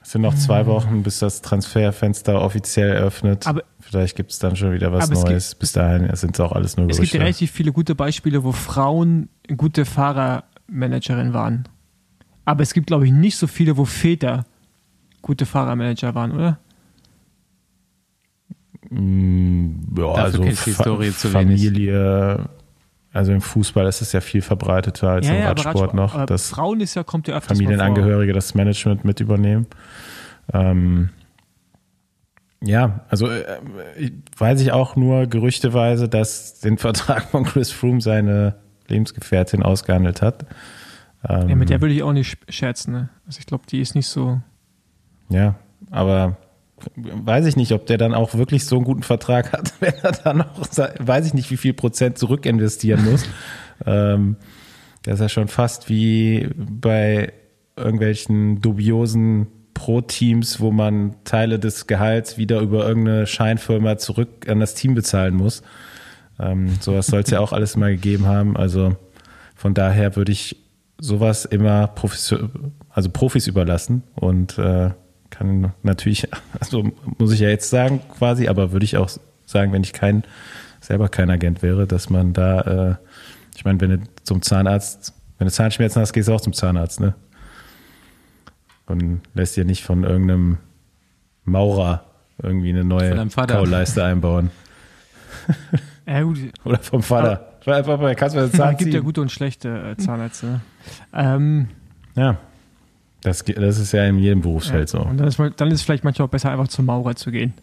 [0.02, 3.46] Es sind noch zwei Wochen, bis das Transferfenster offiziell eröffnet.
[3.46, 5.54] Aber- Vielleicht gibt es dann schon wieder was Aber es gibt- Neues.
[5.54, 7.18] Bis dahin sind es auch alles nur es gibt Gerüchte.
[7.18, 11.68] ja relativ viele gute Beispiele, wo Frauen gute Fahrermanagerin waren.
[12.44, 14.44] Aber es gibt, glaube ich, nicht so viele, wo Väter
[15.22, 16.58] gute Fahrermanager waren, oder?
[18.90, 21.61] Ja, Dafür also kenn ich die Fa- Story zu wenig.
[21.62, 22.49] Familie,
[23.12, 26.81] also im Fußball ist es ja viel verbreiteter als im aber Radsport noch, dass Frauen
[26.81, 29.66] ist ja, kommt ja öfters Familienangehörige das Management mit übernehmen.
[30.53, 31.11] Ähm,
[32.62, 33.44] ja, also äh,
[34.37, 38.57] weiß ich auch nur gerüchteweise, dass den Vertrag von Chris Froome seine
[38.88, 40.46] Lebensgefährtin ausgehandelt hat.
[41.29, 43.09] Ähm, Ja, mit der würde ich auch nicht scherzen, ne?
[43.27, 44.40] Also ich glaube, die ist nicht so.
[45.29, 45.57] Ja,
[45.90, 46.37] aber
[46.94, 50.12] weiß ich nicht, ob der dann auch wirklich so einen guten Vertrag hat, wenn er
[50.12, 50.66] dann auch,
[50.98, 53.24] weiß ich nicht, wie viel Prozent zurückinvestieren muss.
[53.86, 54.36] ähm,
[55.02, 57.32] das ist ja schon fast wie bei
[57.76, 64.74] irgendwelchen dubiosen Pro-Teams, wo man Teile des Gehalts wieder über irgendeine Scheinfirma zurück an das
[64.74, 65.62] Team bezahlen muss.
[66.40, 68.56] Ähm, sowas soll es ja auch alles mal gegeben haben.
[68.56, 68.96] Also
[69.54, 70.56] von daher würde ich
[70.98, 72.34] sowas immer Profis,
[72.88, 74.90] also Profis überlassen und äh,
[75.30, 79.10] kann natürlich, also muss ich ja jetzt sagen quasi, aber würde ich auch
[79.44, 80.24] sagen, wenn ich kein
[80.80, 82.94] selber kein Agent wäre, dass man da, äh,
[83.56, 87.00] ich meine, wenn du zum Zahnarzt, wenn du Zahnschmerzen hast, gehst du auch zum Zahnarzt,
[87.00, 87.14] ne?
[88.86, 90.58] Und lässt dir nicht von irgendeinem
[91.44, 92.04] Maurer
[92.40, 93.26] irgendwie eine neue.
[93.28, 94.50] Kauleiste einbauen.
[96.08, 96.38] Ja, gut.
[96.64, 97.58] Oder vom Vater.
[97.66, 100.46] Einfach mal, kannst du Es gibt ja gute und schlechte äh, Zahnärzte.
[100.46, 100.60] ne?
[101.12, 101.68] Ähm,
[102.14, 102.38] Ja.
[103.22, 105.00] Das, das ist ja in jedem Berufsfeld so.
[105.00, 107.55] Und dann ist, dann ist es vielleicht manchmal auch besser, einfach zum Maurer zu gehen.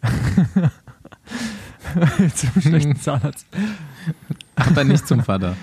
[2.35, 3.45] zum schlechten Zahnarzt.
[4.55, 5.55] aber nicht zum Vater.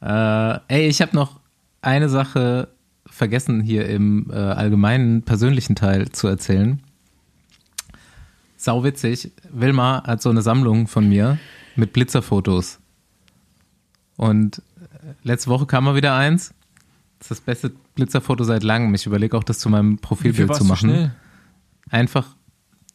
[0.00, 1.40] Äh, ey, ich habe noch
[1.82, 2.68] eine Sache
[3.06, 6.80] vergessen hier im äh, allgemeinen persönlichen Teil zu erzählen.
[8.56, 9.32] Sau witzig.
[9.50, 11.38] Wilma hat so eine Sammlung von mir
[11.76, 12.78] mit Blitzerfotos.
[14.16, 16.54] Und äh, letzte Woche kam mal wieder eins.
[17.22, 18.92] Das ist das beste Blitzerfoto seit langem.
[18.94, 21.12] Ich überlege auch, das zu meinem Profilbild zu machen.
[21.88, 22.34] Einfach,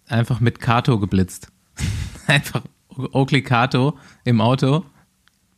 [0.06, 1.48] einfach mit Kato geblitzt.
[2.28, 2.64] einfach
[3.14, 4.84] Oakley Kato im Auto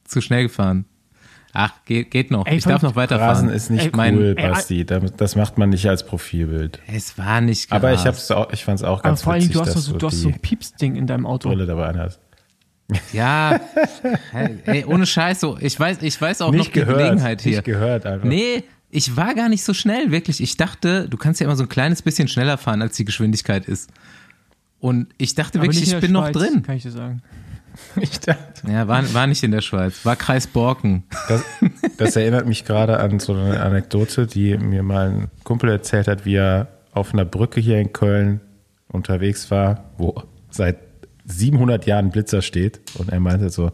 [0.04, 0.86] zu schnell gefahren.
[1.52, 2.46] Ach, geht, geht noch.
[2.46, 3.30] Ey, ich darf noch weiterfahren.
[3.46, 4.86] Rasen ist nicht Ey, mein- cool, ey, Basti.
[4.86, 6.80] Da- Das macht man nicht als Profilbild.
[6.86, 9.42] es war nicht Aber ich, hab's auch, ich fand es auch Aber ganz vor allem,
[9.42, 11.50] witzig, du hast, dass so, du hast so ein Pieps-Ding in deinem Auto.
[11.50, 12.20] Brille dabei anhast.
[13.14, 13.60] Ja,
[14.66, 15.58] ey, ohne Scheiß so.
[15.60, 16.98] Ich weiß, ich weiß auch noch Nicht die gehört.
[16.98, 17.52] Gelegenheit hier.
[17.58, 18.28] Nicht gehört einfach.
[18.28, 20.42] Nee, ich war gar nicht so schnell, wirklich.
[20.42, 23.66] Ich dachte, du kannst ja immer so ein kleines bisschen schneller fahren, als die Geschwindigkeit
[23.66, 23.92] ist.
[24.80, 26.64] Und ich dachte Aber wirklich, ich bin noch Schweiz, drin.
[26.64, 27.22] Kann ich dir sagen.
[28.02, 30.04] Ich dachte, Ja, war, war nicht in der Schweiz.
[30.04, 31.04] War Kreis Borken.
[31.30, 31.44] das,
[31.98, 36.26] das erinnert mich gerade an so eine Anekdote, die mir mal ein Kumpel erzählt hat,
[36.26, 38.42] wie er auf einer Brücke hier in Köln
[38.92, 40.78] unterwegs war, wo seit
[41.32, 42.80] 700 Jahren Blitzer steht.
[42.96, 43.72] Und er meinte so,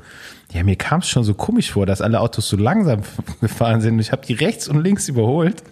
[0.52, 3.02] ja, mir kam es schon so komisch vor, dass alle Autos so langsam
[3.42, 3.96] gefahren sind.
[3.96, 5.64] Und ich habe die rechts und links überholt.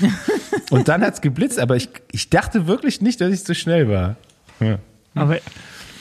[0.70, 4.16] Und dann hat's geblitzt, aber ich, ich dachte wirklich nicht, dass ich so schnell war.
[4.58, 4.78] Ja.
[5.14, 5.38] Aber,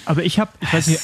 [0.05, 1.01] aber ich habe, ich weiß nicht,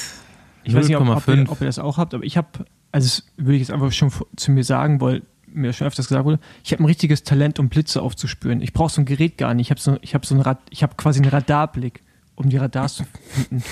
[0.64, 1.48] ich weiß nicht ob, ob, ihr, 0,5.
[1.48, 2.48] ob ihr das auch habt, aber ich habe,
[2.90, 6.24] also das würde ich jetzt einfach schon zu mir sagen, weil mir schon öfters gesagt
[6.24, 8.60] wurde, ich habe ein richtiges Talent, um Blitze aufzuspüren.
[8.62, 9.66] Ich brauche so ein Gerät gar nicht.
[9.66, 12.02] Ich habe so, ich habe so ein Rad, ich habe quasi einen Radarblick,
[12.34, 13.62] um die Radars zu finden.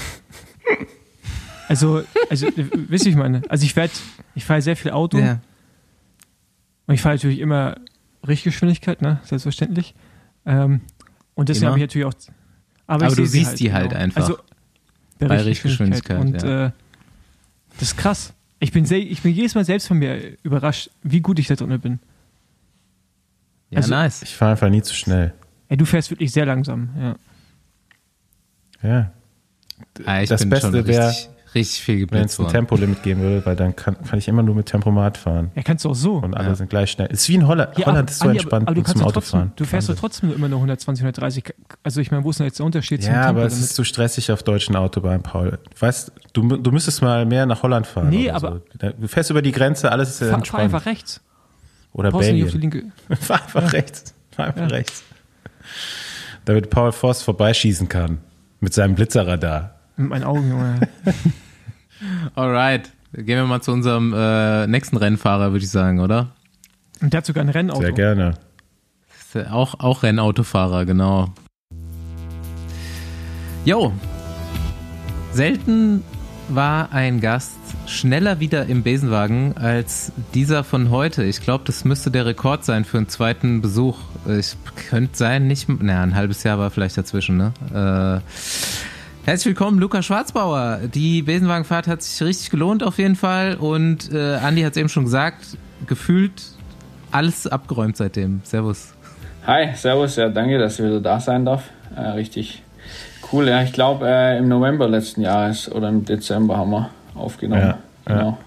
[1.69, 3.93] Also, also wisst ihr, ich meine, also ich werde,
[4.35, 5.41] ich fahre sehr viel Auto Ja.
[6.87, 7.77] und ich fahre natürlich immer
[8.27, 9.95] Richtgeschwindigkeit, ne, selbstverständlich.
[10.47, 10.81] Ähm,
[11.35, 12.15] und deswegen habe ich natürlich auch.
[12.89, 14.21] Aber ich du sie siehst die halt einfach.
[14.23, 14.39] Also,
[15.21, 16.19] bei, Bei Richtgeschwindigkeit.
[16.19, 16.71] Und äh,
[17.75, 18.33] das ist krass.
[18.59, 21.55] Ich bin, sehr, ich bin jedes Mal selbst von mir überrascht, wie gut ich da
[21.55, 21.99] drin bin.
[23.71, 24.23] Ja, Also- nice.
[24.23, 25.33] Ich fahre einfach nie zu schnell.
[25.69, 27.17] Ey, du fährst wirklich sehr langsam, ja.
[28.83, 29.13] Ja.
[30.07, 32.49] Ah, ich das bin Beste schon wär, richtig, richtig viel Wenn es ein.
[32.49, 35.51] Tempolimit geben würde, weil dann kann, kann ich immer nur mit Tempomat fahren.
[35.55, 36.15] Ja, kannst du auch so.
[36.17, 36.55] Und alle Ja.
[36.55, 37.09] sind gleich schnell.
[37.09, 37.77] Ist wie in Holland.
[37.79, 39.43] Ja, Holland ist so Andi, entspannt aber, aber du zum Autofahren.
[39.49, 41.45] trotzdem, du fährst doch trotzdem nur immer nur 120, 130.
[41.83, 43.85] Also ich meine, wo ist denn jetzt der Unterschied zum Ja, aber es ist zu
[43.85, 45.59] stressig auf deutschen Autobahnen, Paul.
[45.79, 48.11] Weißt du, du müsstest mal mehr nach Holland fahren.
[48.11, 48.91] Nee, oder aber- So.
[49.01, 50.65] Du fährst über die Grenze, alles ist fahr, fahr entspannt.
[50.65, 51.21] einfach rechts.
[51.93, 52.93] Oder Brauchst du nicht auf die Belgien.
[53.09, 53.17] linke.
[53.25, 54.15] fahr einfach rechts.
[54.31, 54.67] Fahr einfach Ja.
[54.69, 55.03] rechts.
[56.45, 58.19] Damit Paul Voss vorbeischießen kann.
[58.61, 59.77] Mit seinem Blitzerradar.
[59.97, 60.81] Mit meinen Augen, Junge.
[62.35, 62.91] Alright.
[63.13, 66.29] Gehen wir mal zu unserem äh, nächsten Rennfahrer, würde ich sagen, oder?
[67.01, 67.81] Und der hat sogar ein Rennauto.
[67.81, 68.35] Sehr gerne.
[69.35, 71.33] Ja Auch, auch Rennautofahrer, genau.
[73.65, 73.93] Jo.
[75.33, 76.03] Selten
[76.49, 77.60] war ein Gast
[77.91, 81.25] schneller wieder im Besenwagen als dieser von heute.
[81.25, 83.99] Ich glaube, das müsste der Rekord sein für einen zweiten Besuch.
[84.27, 84.57] Ich
[84.89, 87.53] könnte sein, nicht, naja, ein halbes Jahr war vielleicht dazwischen, ne?
[87.73, 90.81] Äh, herzlich willkommen, Luca Schwarzbauer.
[90.95, 94.89] Die Besenwagenfahrt hat sich richtig gelohnt auf jeden Fall und äh, Andi hat es eben
[94.89, 96.43] schon gesagt, gefühlt
[97.11, 98.41] alles abgeräumt seitdem.
[98.45, 98.95] Servus.
[99.47, 101.65] Hi, servus, ja, danke, dass ich wieder da sein darf.
[101.97, 102.63] Äh, richtig
[103.33, 103.63] cool, ja.
[103.63, 107.63] Ich glaube, äh, im November letzten Jahres oder im Dezember haben wir aufgenommen.
[107.63, 108.39] Ja, genau.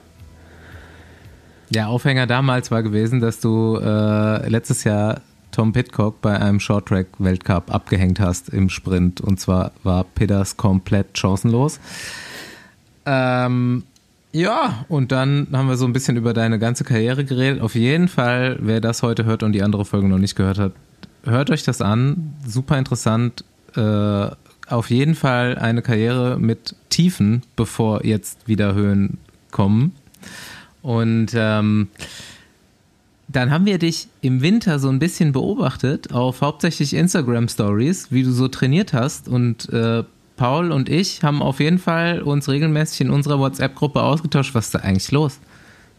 [1.70, 7.74] Der Aufhänger damals war gewesen, dass du äh, letztes Jahr Tom Pitcock bei einem Shorttrack-Weltcup
[7.74, 9.22] abgehängt hast im Sprint.
[9.22, 11.80] Und zwar war Peters komplett chancenlos.
[13.06, 13.84] Ähm,
[14.32, 17.62] ja, und dann haben wir so ein bisschen über deine ganze Karriere geredet.
[17.62, 20.74] Auf jeden Fall, wer das heute hört und die andere Folge noch nicht gehört hat,
[21.24, 22.34] hört euch das an.
[22.46, 23.44] Super interessant.
[23.76, 23.80] Äh,
[24.68, 29.18] auf jeden Fall eine Karriere mit Tiefen, bevor jetzt wieder Höhen
[29.52, 29.94] kommen.
[30.82, 31.90] Und ähm,
[33.28, 38.24] dann haben wir dich im Winter so ein bisschen beobachtet auf hauptsächlich Instagram Stories, wie
[38.24, 39.28] du so trainiert hast.
[39.28, 40.04] Und äh,
[40.36, 44.54] Paul und ich haben auf jeden Fall uns regelmäßig in unserer WhatsApp-Gruppe ausgetauscht.
[44.56, 45.40] Was ist da eigentlich los?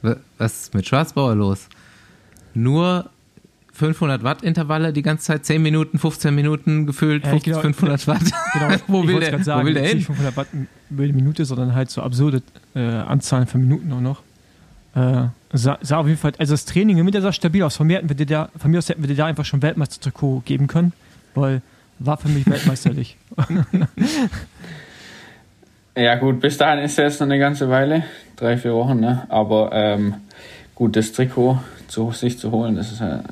[0.03, 1.69] Wa- Was ist mit Schwarzbauer los?
[2.53, 3.11] Nur
[3.75, 7.63] 500 Watt Intervalle die ganze Zeit, 10 Minuten, 15 Minuten gefühlt, Ja, 50, genau.
[7.63, 8.23] 500 Watt.
[8.53, 9.99] Genau, wo, will der, sagen, wo will der hin?
[9.99, 10.47] nicht 500 Watt
[10.91, 12.43] über die Minute, sondern halt so absurde
[12.75, 14.23] äh, Anzahlen von Minuten auch noch.
[14.95, 17.77] Äh, sah, sah auf jeden Fall, also das Training im Winter sah stabil aus.
[17.77, 19.61] Von mir, hätten wir dir da, von mir aus hätten wir dir da einfach schon
[19.61, 20.93] Weltmeister-Trikot geben können,
[21.35, 21.61] weil
[21.99, 23.17] war für mich weltmeisterlich.
[25.97, 28.03] Ja, gut, bis dahin ist ja jetzt noch eine ganze Weile,
[28.35, 29.27] drei, vier Wochen, ne?
[29.29, 30.15] Aber ähm,
[30.75, 31.59] gut, das Trikot
[31.89, 33.25] zu sich zu holen, das ist eine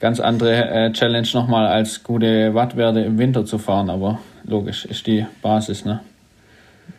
[0.00, 3.88] ganz andere äh, Challenge nochmal, als gute Wattwerte im Winter zu fahren.
[3.88, 6.00] Aber logisch, ist die Basis, ne?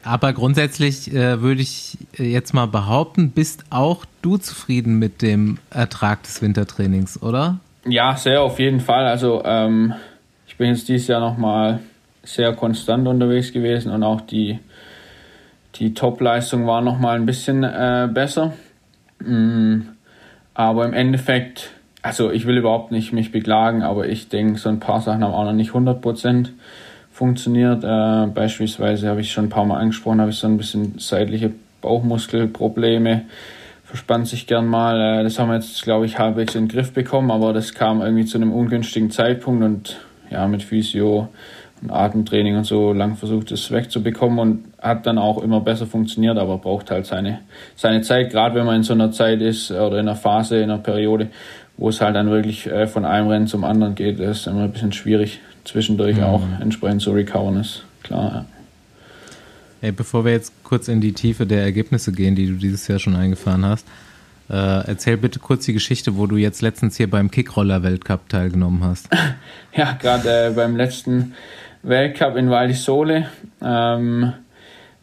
[0.03, 6.23] Aber grundsätzlich äh, würde ich jetzt mal behaupten, bist auch du zufrieden mit dem Ertrag
[6.23, 7.60] des Wintertrainings, oder?
[7.86, 9.06] Ja, sehr auf jeden Fall.
[9.06, 9.93] Also ähm,
[10.47, 11.79] ich bin jetzt dieses Jahr nochmal
[12.23, 14.60] sehr konstant unterwegs gewesen und auch die,
[15.75, 18.53] die Top-Leistung war nochmal ein bisschen äh, besser.
[19.26, 19.82] Mm,
[20.54, 24.80] aber im Endeffekt, also ich will überhaupt nicht mich beklagen, aber ich denke, so ein
[24.80, 26.50] paar Sachen haben auch noch nicht 100%
[27.12, 27.84] funktioniert.
[27.84, 31.52] Äh, beispielsweise habe ich schon ein paar Mal angesprochen, habe ich so ein bisschen seitliche
[31.82, 33.26] Bauchmuskelprobleme
[33.94, 35.20] verspannt sich gern mal.
[35.20, 38.02] Äh, Das haben wir jetzt, glaube ich, halbwegs in den Griff bekommen, aber das kam
[38.02, 40.00] irgendwie zu einem ungünstigen Zeitpunkt und
[40.32, 41.30] ja, mit Physio
[41.89, 46.58] Atemtraining und so lang versucht, das wegzubekommen und hat dann auch immer besser funktioniert, aber
[46.58, 47.39] braucht halt seine,
[47.76, 50.69] seine Zeit, gerade wenn man in so einer Zeit ist oder in einer Phase, in
[50.69, 51.30] einer Periode,
[51.78, 54.72] wo es halt dann wirklich äh, von einem Rennen zum anderen geht, ist immer ein
[54.72, 58.32] bisschen schwierig, zwischendurch auch entsprechend zu recovern, ist klar.
[58.34, 58.46] Ja.
[59.82, 63.00] Ey, bevor wir jetzt kurz in die Tiefe der Ergebnisse gehen, die du dieses Jahr
[63.00, 63.86] schon eingefahren hast,
[64.50, 69.10] äh, erzähl bitte kurz die Geschichte, wo du jetzt letztens hier beim Kickroller-Weltcup teilgenommen hast.
[69.76, 71.34] Ja, gerade äh, beim letzten
[71.84, 73.28] Weltcup in Val di Sole
[73.62, 74.34] ähm,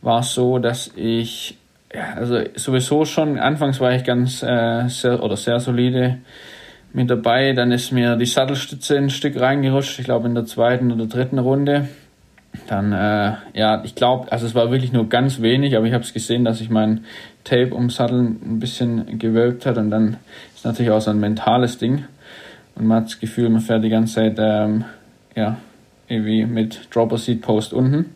[0.02, 1.58] war so, dass ich,
[1.94, 6.18] ja, also sowieso schon, anfangs war ich ganz äh, sehr oder sehr solide
[6.92, 7.52] mit dabei.
[7.52, 11.38] Dann ist mir die Sattelstütze ein Stück reingerutscht, ich glaube in der zweiten oder dritten
[11.38, 11.88] Runde.
[12.66, 16.02] Dann, äh, ja, ich glaube, also es war wirklich nur ganz wenig, aber ich habe
[16.02, 17.04] es gesehen, dass sich mein
[17.44, 20.16] Tape ums Sattel ein bisschen gewölbt hat und dann
[20.54, 22.04] ist natürlich auch so ein mentales Ding.
[22.74, 24.84] Und man hat das Gefühl, man fährt die ganze Zeit, ähm,
[25.36, 25.58] ja,
[26.10, 28.06] irgendwie mit Dropper Seat Post unten.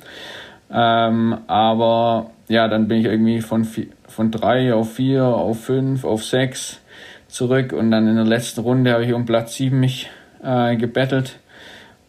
[0.70, 6.04] Ähm, aber ja, dann bin ich irgendwie von, vi- von drei auf vier, auf fünf,
[6.04, 6.80] auf sechs
[7.28, 10.10] zurück und dann in der letzten Runde habe ich um Platz sieben mich
[10.42, 11.38] äh, gebettelt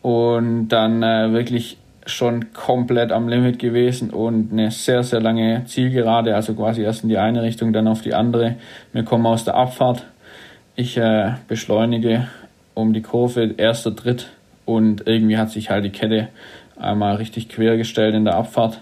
[0.02, 6.36] und dann äh, wirklich schon komplett am Limit gewesen und eine sehr, sehr lange Zielgerade,
[6.36, 8.56] also quasi erst in die eine Richtung, dann auf die andere.
[8.94, 10.06] Wir kommen aus der Abfahrt.
[10.76, 12.28] Ich äh, beschleunige
[12.76, 14.30] um die Kurve, erster Tritt
[14.66, 16.30] und irgendwie hat sich halt die Kette
[16.78, 18.82] einmal richtig quer gestellt in der Abfahrt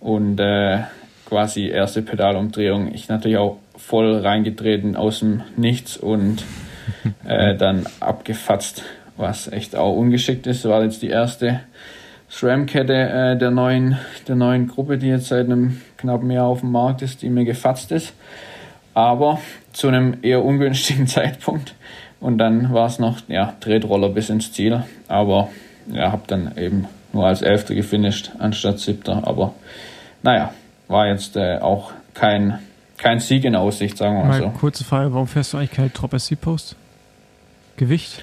[0.00, 0.80] und äh,
[1.26, 2.94] quasi erste Pedalumdrehung.
[2.94, 6.44] Ich natürlich auch voll reingetreten aus dem Nichts und
[7.24, 8.82] äh, dann abgefatzt,
[9.16, 10.64] was echt auch ungeschickt ist.
[10.66, 11.60] War jetzt die erste
[12.28, 16.72] SRAM-Kette äh, der, neuen, der neuen Gruppe, die jetzt seit einem knappen Jahr auf dem
[16.72, 18.12] Markt ist, die mir gefatzt ist.
[18.92, 19.40] Aber
[19.72, 21.74] zu einem eher ungünstigen Zeitpunkt.
[22.24, 24.82] Und dann war es noch, ja, Tretroller bis ins Ziel.
[25.08, 25.50] Aber
[25.92, 29.20] ja, habe dann eben nur als Elfter gefinisht anstatt Siebter.
[29.26, 29.52] Aber
[30.22, 30.54] naja,
[30.88, 32.60] war jetzt äh, auch kein,
[32.96, 34.58] kein Sieg in Aussicht, sagen wir mal, mal so.
[34.58, 36.76] Kurze Frage, warum fährst du eigentlich keine Top SC Post?
[37.76, 38.22] Gewicht?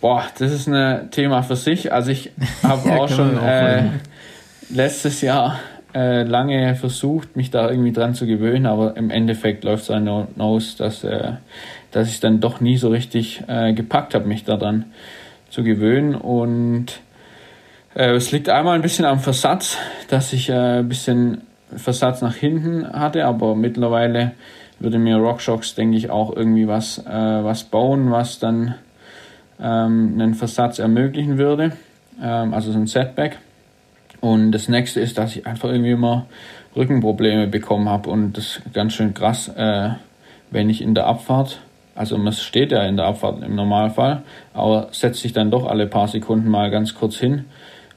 [0.00, 1.92] Boah, das ist ein Thema für sich.
[1.92, 2.30] Also ich
[2.62, 3.82] habe ja, auch schon auch äh,
[4.70, 5.60] letztes Jahr
[5.94, 10.08] äh, lange versucht, mich da irgendwie dran zu gewöhnen, aber im Endeffekt läuft es dann
[10.08, 11.32] aus, dass, äh,
[11.92, 14.86] dass ich dann doch nie so richtig äh, gepackt habe, mich daran
[15.50, 16.14] zu gewöhnen.
[16.14, 17.00] Und
[17.94, 19.76] äh, es liegt einmal ein bisschen am Versatz,
[20.08, 21.42] dass ich äh, ein bisschen
[21.76, 24.32] Versatz nach hinten hatte, aber mittlerweile
[24.78, 28.74] würde mir RockShox, denke ich, auch irgendwie was, äh, was bauen, was dann
[29.60, 31.72] ähm, einen Versatz ermöglichen würde,
[32.20, 33.38] ähm, also so ein Setback.
[34.20, 36.26] Und das nächste ist, dass ich einfach irgendwie immer
[36.76, 39.90] Rückenprobleme bekommen habe und das ist ganz schön krass, äh,
[40.50, 41.60] wenn ich in der Abfahrt,
[41.94, 44.22] also man steht ja in der Abfahrt im Normalfall,
[44.54, 47.44] aber setzt sich dann doch alle paar Sekunden mal ganz kurz hin.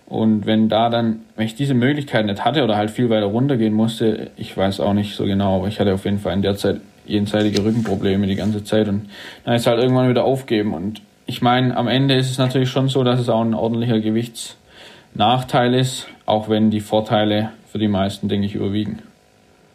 [0.07, 3.73] Und wenn da dann, wenn ich diese Möglichkeit nicht hatte oder halt viel weiter runtergehen
[3.73, 6.55] musste, ich weiß auch nicht so genau, aber ich hatte auf jeden Fall in der
[6.57, 9.09] Zeit jenseitige Rückenprobleme die ganze Zeit und
[9.43, 12.87] dann ist halt irgendwann wieder aufgeben und ich meine, am Ende ist es natürlich schon
[12.87, 18.29] so, dass es auch ein ordentlicher Gewichtsnachteil ist, auch wenn die Vorteile für die meisten,
[18.29, 19.01] denke ich, überwiegen.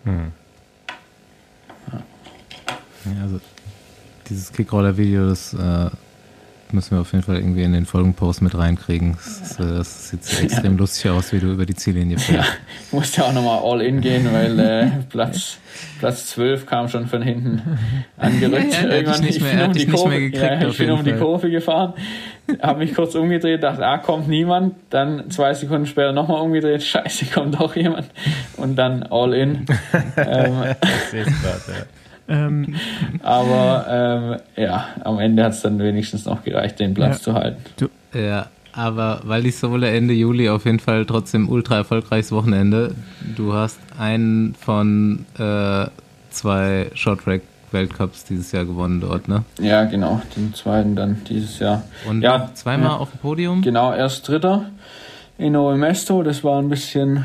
[0.05, 0.33] Hm.
[1.93, 2.03] Ja.
[3.23, 3.41] Also
[4.31, 5.91] dieses Kickroller-Video, das äh,
[6.73, 9.17] müssen wir auf jeden Fall irgendwie in den Folgenpost mit reinkriegen.
[9.17, 10.79] Das, äh, das sieht so extrem ja.
[10.79, 12.31] lustig aus, wie du über die Ziellinie fährst.
[12.51, 12.55] Ja,
[12.87, 15.59] ich musste auch nochmal all in gehen, weil äh, Platz,
[15.99, 17.63] Platz 12 kam schon von hinten
[18.17, 18.73] angerückt.
[18.73, 21.95] Ja, Irgendwann ich, mehr, um die Kurve, ja, ich bin um die Kurve gefahren,
[22.63, 24.75] habe mich kurz umgedreht, dachte, ah, kommt niemand.
[24.91, 28.07] Dann zwei Sekunden später nochmal umgedreht, scheiße, kommt doch jemand.
[28.57, 29.67] Und dann all in.
[30.17, 31.87] ähm, das ist grad, ja.
[32.31, 32.77] Ähm,
[33.23, 37.35] Aber ähm, ja, am Ende hat es dann wenigstens noch gereicht, den Platz ja, zu
[37.35, 37.63] halten.
[37.77, 37.89] Du,
[38.19, 42.95] ja, aber weil die Sohle Ende Juli auf jeden Fall trotzdem ultra erfolgreiches Wochenende.
[43.37, 45.87] Du hast einen von äh,
[46.31, 49.45] zwei Shorttrack Weltcups dieses Jahr gewonnen dort, ne?
[49.61, 51.83] Ja, genau, den zweiten dann dieses Jahr.
[52.09, 53.63] Und ja, zweimal ja, auf dem Podium?
[53.63, 54.67] Genau, erst Dritter
[55.39, 57.25] in Oemesto, das war ein bisschen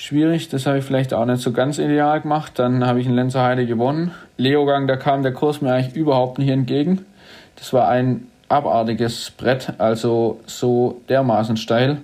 [0.00, 0.48] schwierig.
[0.48, 2.58] Das habe ich vielleicht auch nicht so ganz ideal gemacht.
[2.58, 4.12] Dann habe ich in Lenzerheide gewonnen.
[4.36, 7.04] Leogang, da kam der Kurs mir eigentlich überhaupt nicht entgegen.
[7.56, 11.98] Das war ein abartiges Brett, also so dermaßen steil.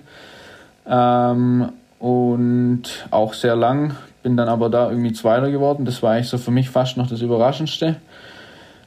[0.87, 3.95] Ähm, und auch sehr lang.
[4.21, 5.85] Bin dann aber da irgendwie Zweiter geworden.
[5.85, 7.95] Das war eigentlich so für mich fast noch das Überraschendste.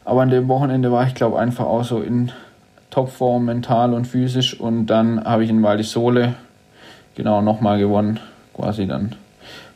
[0.05, 2.31] Aber an dem Wochenende war ich, glaube einfach auch so in
[2.90, 4.59] Topform, mental und physisch.
[4.59, 6.35] Und dann habe ich in Val di Sole
[7.16, 8.20] genau nochmal gewonnen
[8.55, 9.15] quasi dann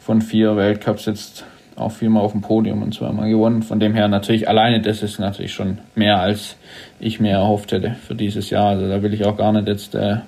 [0.01, 1.45] von vier Weltcups jetzt
[1.77, 3.63] auch viermal auf dem Podium und zweimal gewonnen.
[3.63, 6.57] Von dem her natürlich alleine das ist natürlich schon mehr als
[7.01, 8.71] ich mir erhofft hätte für dieses Jahr.
[8.71, 10.19] Also da will ich auch gar nicht jetzt äh,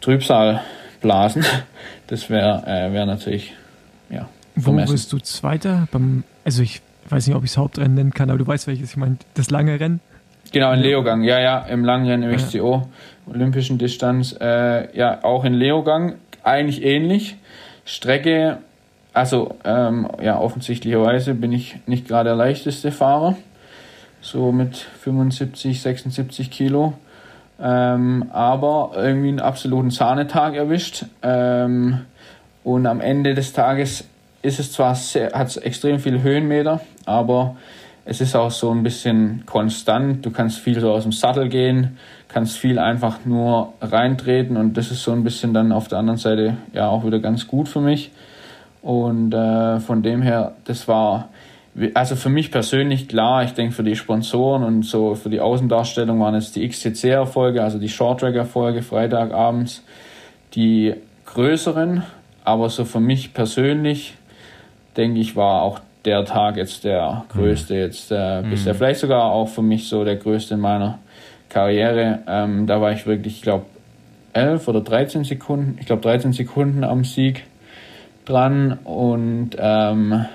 [0.00, 0.62] Trübsal
[1.00, 1.44] blasen.
[2.08, 3.52] Das wäre äh, wär natürlich
[4.10, 4.28] ja.
[4.56, 4.90] Vermessen.
[4.90, 5.88] Wo bist du Zweiter?
[5.90, 8.90] Beim, also ich weiß nicht, ob ich es Hauptrennen nennen kann, aber du weißt welches.
[8.90, 9.98] Ich meine das lange Rennen.
[10.52, 12.88] Genau, in Leogang, ja, ja, im Langrennen im XCO,
[13.26, 16.14] olympischen Distanz, äh, ja, auch in Leogang,
[16.46, 17.36] eigentlich ähnlich.
[17.84, 18.58] Strecke,
[19.12, 23.36] also ähm, ja, offensichtlicherweise bin ich nicht gerade der leichteste Fahrer,
[24.20, 26.94] so mit 75, 76 Kilo.
[27.60, 31.06] Ähm, aber irgendwie einen absoluten Sahnetag erwischt.
[31.22, 32.02] Ähm,
[32.64, 34.04] und am Ende des Tages
[34.42, 37.56] ist es zwar hat es extrem viele Höhenmeter, aber
[38.08, 40.24] es ist auch so ein bisschen konstant.
[40.24, 41.98] Du kannst viel so aus dem Sattel gehen,
[42.28, 46.16] kannst viel einfach nur reintreten und das ist so ein bisschen dann auf der anderen
[46.16, 48.12] Seite ja auch wieder ganz gut für mich.
[48.80, 51.30] Und äh, von dem her, das war
[51.94, 56.20] also für mich persönlich klar, ich denke für die Sponsoren und so für die Außendarstellung
[56.20, 59.82] waren es die XTC-Erfolge, also die Short-Track-Erfolge Freitagabends,
[60.54, 60.94] die
[61.26, 62.04] größeren,
[62.44, 64.14] aber so für mich persönlich
[64.96, 67.80] denke ich war auch der Tag jetzt der größte mhm.
[67.80, 68.78] jetzt äh, bisher, mhm.
[68.78, 70.98] vielleicht sogar auch für mich so der größte in meiner
[71.48, 72.20] Karriere.
[72.26, 73.66] Ähm, da war ich wirklich, ich glaube,
[74.32, 77.44] 11 oder 13 Sekunden, ich glaube 13 Sekunden am Sieg
[78.24, 80.26] dran und ähm,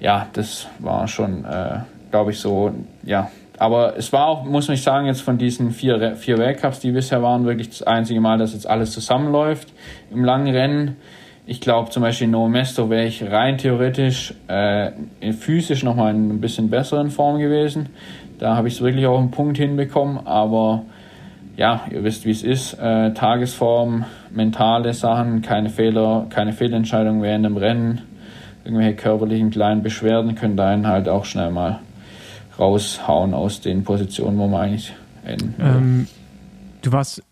[0.00, 2.72] ja, das war schon, äh, glaube ich, so,
[3.02, 6.92] ja, aber es war auch, muss ich sagen, jetzt von diesen vier, vier Weltcups, die
[6.92, 9.72] bisher waren, wirklich das einzige Mal, dass jetzt alles zusammenläuft
[10.10, 10.96] im langen Rennen.
[11.50, 14.92] Ich glaube zum Beispiel in No Mesto wäre ich rein theoretisch äh,
[15.32, 17.88] physisch nochmal in ein bisschen besseren Form gewesen.
[18.38, 20.82] Da habe ich es wirklich auch einen Punkt hinbekommen, aber
[21.56, 22.74] ja, ihr wisst, wie es ist.
[22.74, 28.02] Äh, Tagesform, mentale Sachen, keine Fehler, keine Fehlentscheidungen während dem Rennen,
[28.66, 31.78] irgendwelche körperlichen kleinen Beschwerden können da einen halt auch schnell mal
[32.58, 34.92] raushauen aus den Positionen, wo man eigentlich
[35.24, 36.08] enden ähm,
[36.82, 37.22] Du warst.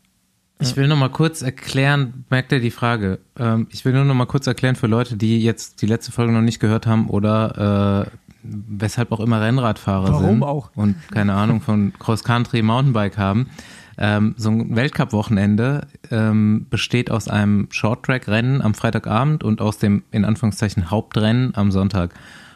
[0.59, 3.19] Ich will noch mal kurz erklären, merkt ihr die Frage?
[3.39, 6.33] Ähm, ich will nur noch mal kurz erklären für Leute, die jetzt die letzte Folge
[6.33, 8.11] noch nicht gehört haben oder äh,
[8.43, 10.71] weshalb auch immer Rennradfahrer Warum sind auch?
[10.75, 13.51] und keine Ahnung von Cross Country Mountainbike haben.
[13.99, 20.25] Ähm, so ein Weltcup-Wochenende ähm, besteht aus einem Shorttrack-Rennen am Freitagabend und aus dem in
[20.25, 22.15] Anführungszeichen Hauptrennen am Sonntag.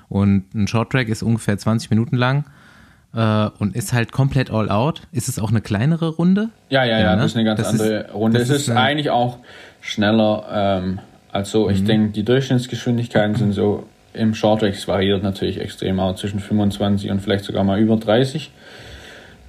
[0.09, 2.45] Und ein Shorttrack ist ungefähr 20 Minuten lang
[3.15, 5.03] äh, und ist halt komplett all out.
[5.13, 6.51] Ist es auch eine kleinere Runde?
[6.69, 7.23] Ja, ja, ja, ja ne?
[7.23, 8.39] das ist eine ganz das andere ist, Runde.
[8.39, 9.39] Es ist, ist eigentlich auch
[9.81, 10.45] schneller.
[10.53, 10.99] Ähm,
[11.33, 11.87] also ich mhm.
[11.87, 17.21] denke, die Durchschnittsgeschwindigkeiten sind so im Shorttrack, es variiert natürlich extrem, auch zwischen 25 und
[17.21, 18.51] vielleicht sogar mal über 30.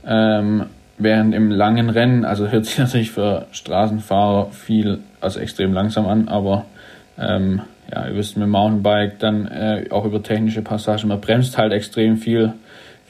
[0.05, 0.65] Ähm,
[0.97, 6.27] während im langen Rennen, also hört sich natürlich für Straßenfahrer viel, also extrem langsam an,
[6.27, 6.65] aber
[7.17, 11.57] ähm, ja, ihr wisst mit dem Mountainbike dann äh, auch über technische Passagen, man bremst
[11.57, 12.53] halt extrem viel,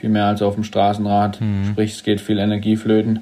[0.02, 1.66] viel mehr als auf dem Straßenrad, mhm.
[1.66, 3.22] sprich es geht viel Energie flöten,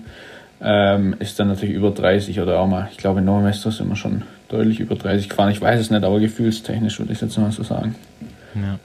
[0.62, 3.96] ähm, ist dann natürlich über 30 oder auch mal, ich glaube in Neumester sind wir
[3.96, 7.52] schon deutlich über 30 gefahren, ich weiß es nicht, aber gefühlstechnisch würde ich jetzt mal
[7.52, 7.96] so sagen.
[8.56, 8.80] Ja.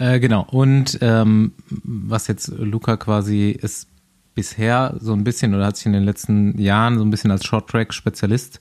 [0.00, 0.46] Äh, genau.
[0.50, 3.86] Und ähm, was jetzt Luca quasi ist
[4.34, 7.44] bisher so ein bisschen oder hat sich in den letzten Jahren so ein bisschen als
[7.44, 8.60] Short-Track-Spezialist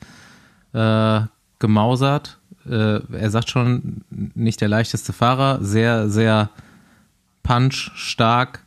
[0.74, 1.22] äh,
[1.60, 2.40] gemausert.
[2.70, 6.50] Äh, er sagt schon, nicht der leichteste Fahrer, sehr, sehr
[7.44, 8.66] punch, stark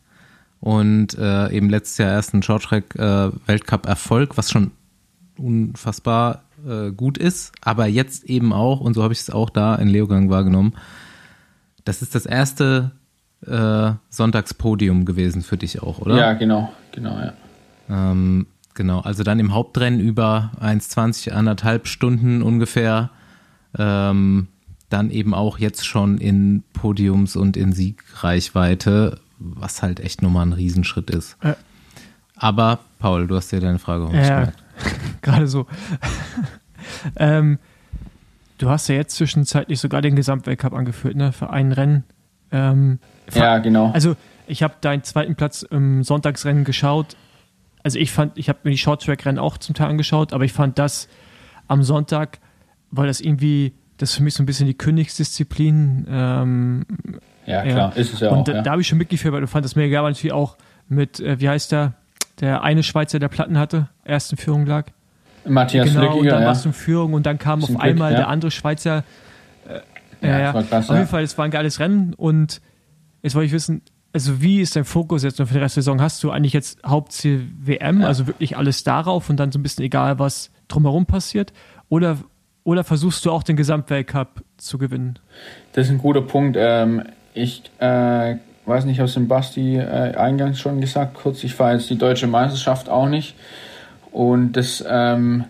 [0.61, 4.71] und äh, eben letztes Jahr erst ein Short-Track-Weltcup-Erfolg, was schon
[5.37, 9.75] unfassbar äh, gut ist, aber jetzt eben auch, und so habe ich es auch da
[9.75, 10.75] in Leogang wahrgenommen,
[11.85, 12.93] das ist das erste
[13.47, 16.17] äh, Sonntagspodium gewesen für dich auch, oder?
[16.17, 17.33] Ja, genau, genau, ja.
[17.91, 23.11] Ähm, genau, also dann im Hauptrennen über 1,20, anderthalb Stunden ungefähr.
[23.77, 24.49] Ähm,
[24.93, 30.53] dann eben auch jetzt schon in Podiums- und in Siegreichweite, was halt echt nochmal ein
[30.53, 31.37] Riesenschritt ist.
[31.43, 31.55] Äh.
[32.37, 34.53] Aber, Paul, du hast dir deine Frage ja,
[35.23, 35.67] gerade so.
[37.17, 37.59] ähm,
[38.59, 41.33] du hast ja jetzt zwischenzeitlich sogar den Gesamtweltcup angeführt, ne?
[41.33, 42.05] Für ein Rennen.
[42.51, 42.99] Ähm,
[43.33, 43.93] ja, genau.
[43.93, 44.17] Also,
[44.47, 47.17] ich habe deinen zweiten Platz im Sonntagsrennen geschaut.
[47.83, 50.79] Also, ich fand, ich habe mir die Shorttrack-Rennen auch zum Teil angeschaut, aber ich fand
[50.79, 51.09] das
[51.69, 52.41] am Sonntag,
[52.91, 53.73] weil das irgendwie,
[54.03, 56.09] das ist für mich so ein bisschen die Königsdisziplin.
[56.11, 56.87] Ähm,
[57.47, 57.89] ja, klar, ja.
[57.91, 58.45] ist es ja Und auch.
[58.45, 58.63] da, ja.
[58.63, 60.57] da habe ich schon mitgeführt, weil du fandest mir egal, natürlich auch
[60.89, 61.95] mit, äh, wie heißt der,
[62.41, 64.87] der eine Schweizer, der Platten hatte, erst in Führung lag.
[65.45, 66.49] Matthias genau, Lückiger, und dann ja.
[66.49, 68.19] warst du in Führung und dann kam auf Glück, einmal ja.
[68.19, 69.05] der andere Schweizer.
[70.21, 70.63] Äh, ja, ja.
[70.65, 72.61] Krass, auf jeden Fall, es war ein geiles Rennen und
[73.23, 73.83] jetzt wollte ich wissen,
[74.13, 76.03] also wie ist dein Fokus jetzt noch für die Rest der Saison?
[76.03, 79.85] Hast du eigentlich jetzt Hauptziel WM, also wirklich alles darauf und dann so ein bisschen
[79.85, 81.53] egal, was drumherum passiert?
[81.89, 82.19] Oder,
[82.65, 85.19] oder versuchst du auch den Gesamtweltcup zu gewinnen?
[85.73, 86.57] Das ist ein guter Punkt.
[86.59, 87.03] Ähm,
[87.35, 88.37] ich äh,
[88.67, 92.27] weiß nicht, aus dem Basti äh, eingangs schon gesagt, kurz, ich fahre jetzt die deutsche
[92.27, 93.35] Meisterschaft auch nicht.
[94.11, 95.45] Und das, ähm,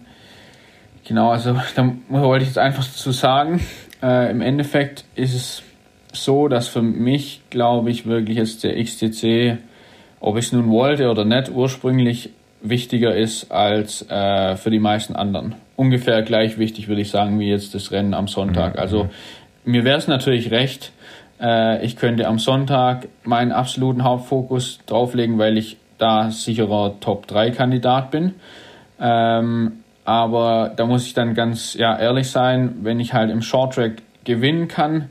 [1.07, 3.61] genau, also da wollte ich jetzt einfach zu sagen,
[4.03, 5.63] äh, im Endeffekt ist es
[6.13, 9.59] so, dass für mich, glaube ich, wirklich jetzt der XTC,
[10.21, 12.31] ob ich es nun wollte oder nicht, ursprünglich
[12.63, 15.57] wichtiger ist als äh, für die meisten anderen.
[15.83, 18.75] Ungefähr gleich wichtig, würde ich sagen, wie jetzt das Rennen am Sonntag.
[18.75, 18.81] Mhm.
[18.81, 19.09] Also
[19.65, 20.93] mir wäre es natürlich recht,
[21.41, 28.35] äh, ich könnte am Sonntag meinen absoluten Hauptfokus drauflegen, weil ich da sicherer Top-3-Kandidat bin.
[29.01, 29.73] Ähm,
[30.05, 34.69] aber da muss ich dann ganz ja, ehrlich sein, wenn ich halt im Short-Track gewinnen
[34.69, 35.09] kann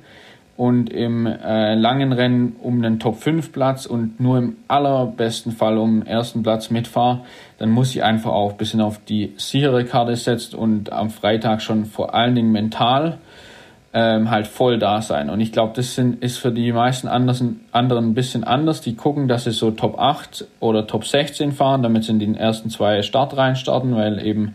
[0.62, 6.08] und im äh, langen Rennen um den Top-5-Platz und nur im allerbesten Fall um den
[6.08, 7.22] ersten Platz mitfahre,
[7.58, 11.64] dann muss ich einfach auch ein bisschen auf die sichere Karte setzen und am Freitag
[11.64, 13.18] schon vor allen Dingen mental
[13.92, 15.32] ähm, halt voll da sein.
[15.32, 18.82] Und ich glaube, das sind, ist für die meisten anderen, anderen ein bisschen anders.
[18.82, 22.36] Die gucken, dass sie so Top 8 oder Top 16 fahren, damit sie in den
[22.36, 24.54] ersten zwei Startreihen starten, weil eben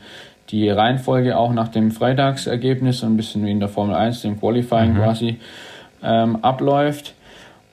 [0.51, 4.39] die Reihenfolge auch nach dem Freitagsergebnis, so ein bisschen wie in der Formel 1, dem
[4.39, 4.99] Qualifying mhm.
[4.99, 5.41] quasi,
[6.03, 7.15] ähm, abläuft.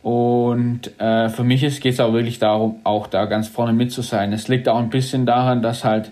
[0.02, 4.02] Und äh, für mich geht es auch wirklich darum, auch da ganz vorne mit zu
[4.02, 4.34] sein.
[4.34, 6.12] Es liegt auch ein bisschen daran, dass halt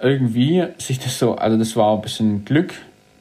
[0.00, 2.74] irgendwie sich das so, also das war ein bisschen Glück,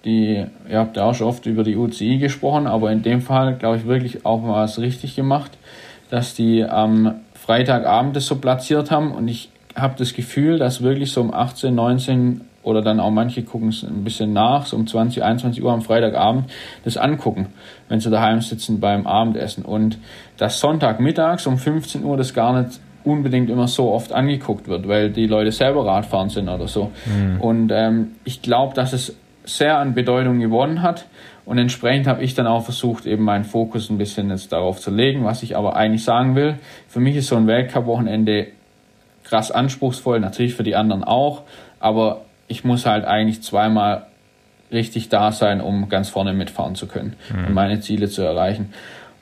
[0.03, 3.55] die, ihr habt ja auch schon oft über die UCI gesprochen, aber in dem Fall
[3.55, 5.57] glaube ich wirklich auch mal was richtig gemacht,
[6.09, 11.11] dass die am Freitagabend das so platziert haben und ich habe das Gefühl, dass wirklich
[11.11, 14.85] so um 18, 19 oder dann auch manche gucken es ein bisschen nach, so um
[14.85, 16.51] 20, 21 Uhr am Freitagabend
[16.83, 17.47] das angucken,
[17.87, 19.63] wenn sie daheim sitzen beim Abendessen.
[19.63, 19.97] Und
[20.35, 25.09] dass Sonntagmittags um 15 Uhr das gar nicht unbedingt immer so oft angeguckt wird, weil
[25.09, 26.91] die Leute selber Radfahren sind oder so.
[27.05, 27.39] Mhm.
[27.39, 29.15] Und ähm, ich glaube, dass es
[29.45, 31.05] sehr an Bedeutung gewonnen hat.
[31.45, 34.91] Und entsprechend habe ich dann auch versucht, eben meinen Fokus ein bisschen jetzt darauf zu
[34.91, 35.23] legen.
[35.23, 36.55] Was ich aber eigentlich sagen will,
[36.89, 38.47] für mich ist so ein Weltcup-Wochenende
[39.23, 41.43] krass anspruchsvoll, natürlich für die anderen auch,
[41.79, 44.07] aber ich muss halt eigentlich zweimal
[44.71, 47.47] richtig da sein, um ganz vorne mitfahren zu können mhm.
[47.47, 48.73] und meine Ziele zu erreichen.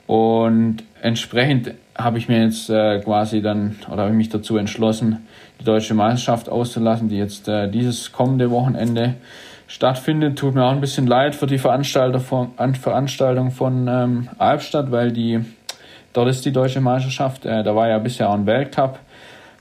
[0.06, 5.26] Und entsprechend habe ich mir jetzt äh, quasi dann oder habe ich mich dazu entschlossen,
[5.60, 9.14] die deutsche Meisterschaft auszulassen, die jetzt äh, dieses kommende Wochenende
[9.66, 10.38] stattfindet.
[10.38, 15.12] Tut mir auch ein bisschen leid für die Veranstalter von, Veranstaltung von ähm, Albstadt, weil
[15.12, 15.44] die
[16.12, 17.44] dort ist die deutsche Meisterschaft.
[17.44, 18.98] Äh, da war ja bisher auch ein Weltcup.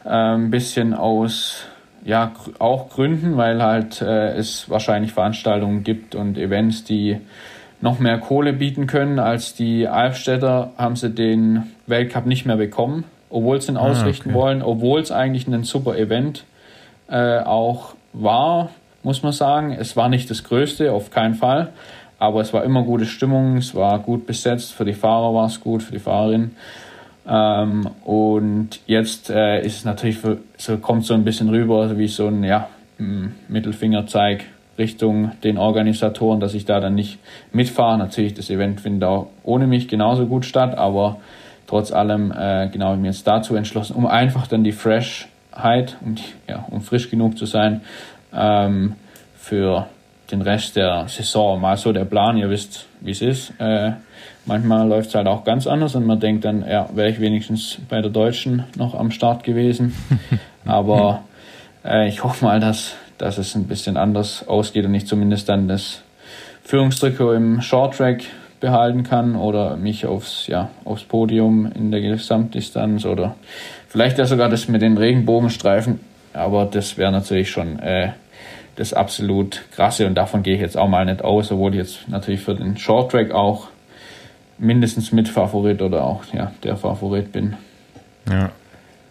[0.03, 1.65] Ein ähm, bisschen aus
[2.05, 7.19] ja auch Gründen, weil halt äh, es wahrscheinlich Veranstaltungen gibt und Events, die
[7.81, 13.03] noch mehr Kohle bieten können als die Albstädter, haben sie den Weltcup nicht mehr bekommen,
[13.29, 14.39] obwohl sie ihn ah, ausrichten okay.
[14.39, 16.45] wollen, obwohl es eigentlich ein super Event
[17.09, 18.69] äh, auch war,
[19.03, 19.73] muss man sagen.
[19.73, 21.73] Es war nicht das Größte, auf keinen Fall,
[22.19, 25.59] aber es war immer gute Stimmung, es war gut besetzt, für die Fahrer war es
[25.59, 26.55] gut, für die Fahrerin.
[27.27, 32.07] Ähm, und jetzt äh, ist es natürlich für, so kommt so ein bisschen rüber wie
[32.07, 32.69] so ein ja,
[33.47, 34.45] Mittelfingerzeig
[34.77, 37.19] Richtung den Organisatoren, dass ich da dann nicht
[37.51, 37.97] mitfahre.
[37.97, 41.17] Natürlich, das Event findet auch ohne mich genauso gut statt, aber
[41.67, 46.15] trotz allem äh, genau ich mir jetzt dazu entschlossen, um einfach dann die Freshheit, um,
[46.47, 47.81] ja, um frisch genug zu sein
[48.33, 48.95] ähm,
[49.37, 49.87] für
[50.31, 51.61] den Rest der Saison.
[51.61, 53.53] Mal so der Plan, ihr wisst, wie es ist.
[53.59, 53.93] Äh,
[54.47, 57.79] Manchmal läuft es halt auch ganz anders und man denkt dann, ja, wäre ich wenigstens
[57.89, 59.95] bei der Deutschen noch am Start gewesen.
[60.65, 61.23] Aber
[61.83, 65.67] äh, ich hoffe mal, dass, dass es ein bisschen anders ausgeht und ich zumindest dann
[65.67, 66.03] das
[66.63, 68.21] Führungstrikot im Shorttrack
[68.59, 73.35] behalten kann oder mich aufs, ja, aufs Podium in der Gesamtdistanz oder
[73.87, 75.99] vielleicht ja sogar das mit den Regenbogenstreifen.
[76.33, 78.11] Aber das wäre natürlich schon äh,
[78.75, 82.09] das absolut krasse und davon gehe ich jetzt auch mal nicht aus, obwohl ich jetzt
[82.09, 83.69] natürlich für den Shorttrack auch
[84.57, 87.55] mindestens Mitfavorit oder auch ja, der Favorit bin.
[88.29, 88.51] Ja.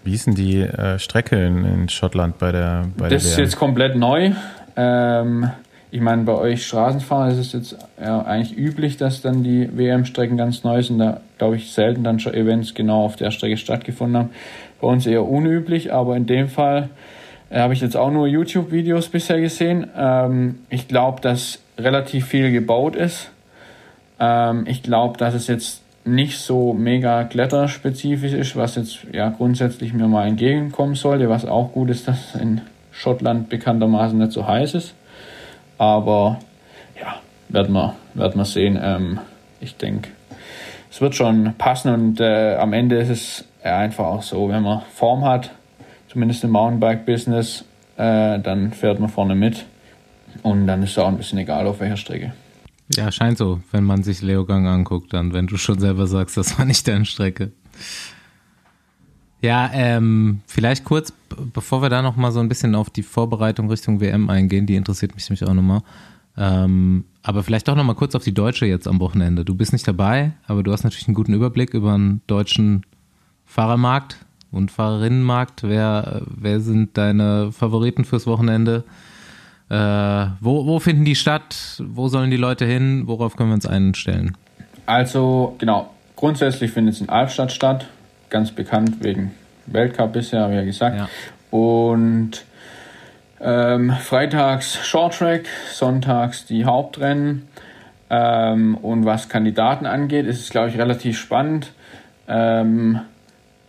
[0.05, 3.39] Wie ist denn die äh, Strecke in, in, Schottland bei der bei Das der ist
[3.39, 4.33] jetzt komplett neu.
[4.77, 5.51] Ähm,
[5.91, 10.37] ich meine, bei euch Straßenfahren ist es jetzt ja, eigentlich üblich, dass dann die WM-Strecken
[10.37, 10.99] ganz neu sind.
[10.99, 14.31] Da glaube ich selten dann schon Events genau auf der Strecke stattgefunden haben.
[14.81, 16.91] Bei uns eher unüblich, aber in dem Fall
[17.49, 19.87] äh, habe ich jetzt auch nur YouTube-Videos bisher gesehen.
[19.97, 23.31] Ähm, ich glaube, dass relativ viel gebaut ist.
[24.25, 29.93] Ähm, ich glaube, dass es jetzt nicht so mega kletterspezifisch ist, was jetzt ja grundsätzlich
[29.93, 32.61] mir mal entgegenkommen sollte, was auch gut ist, dass in
[32.91, 34.95] Schottland bekanntermaßen nicht so heiß ist.
[35.79, 36.39] Aber
[37.01, 37.17] ja,
[37.49, 38.79] werden wir, werden wir sehen.
[38.81, 39.21] Ähm,
[39.61, 40.11] ich denke,
[40.91, 44.83] es wird schon passen und äh, am Ende ist es einfach auch so, wenn man
[44.95, 45.51] Form hat,
[46.09, 47.65] zumindest im Mountainbike-Business,
[47.97, 49.65] äh, dann fährt man vorne mit
[50.43, 52.33] und dann ist es auch ein bisschen egal, auf welcher Strecke.
[52.89, 56.59] Ja, scheint so, wenn man sich Leogang anguckt, dann, wenn du schon selber sagst, das
[56.59, 57.53] war nicht deine Strecke.
[59.41, 61.13] Ja, ähm, vielleicht kurz,
[61.53, 65.15] bevor wir da nochmal so ein bisschen auf die Vorbereitung Richtung WM eingehen, die interessiert
[65.15, 65.83] mich nämlich auch nochmal.
[66.37, 69.45] Ähm, aber vielleicht doch nochmal kurz auf die Deutsche jetzt am Wochenende.
[69.45, 72.85] Du bist nicht dabei, aber du hast natürlich einen guten Überblick über den deutschen
[73.45, 75.63] Fahrermarkt und Fahrerinnenmarkt.
[75.63, 78.85] Wer, wer sind deine Favoriten fürs Wochenende?
[79.71, 79.75] Äh,
[80.41, 81.83] wo, wo finden die statt?
[81.83, 83.05] Wo sollen die Leute hin?
[83.07, 84.37] Worauf können wir uns einstellen?
[84.87, 85.91] Also, genau.
[86.17, 87.87] Grundsätzlich findet es in Albstadt statt.
[88.31, 89.33] Ganz bekannt wegen
[89.67, 90.97] Weltcup bisher, wie ja gesagt.
[90.97, 91.09] Ja.
[91.51, 92.45] Und
[93.41, 97.49] ähm, freitags Shorttrack, sonntags die Hauptrennen.
[98.11, 101.73] Ähm, und was Kandidaten angeht, ist es, glaube ich, relativ spannend.
[102.29, 103.01] Ähm,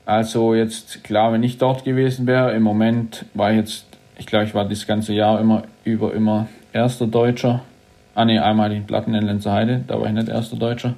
[0.06, 3.86] also jetzt, klar, wenn ich dort gewesen wäre, im Moment war jetzt
[4.18, 7.61] ich glaube, ich war das ganze Jahr immer über immer erster Deutscher.
[8.13, 10.93] Ah ne, einmal die Platten in Lenzerheide, da war ich nicht erster Deutscher.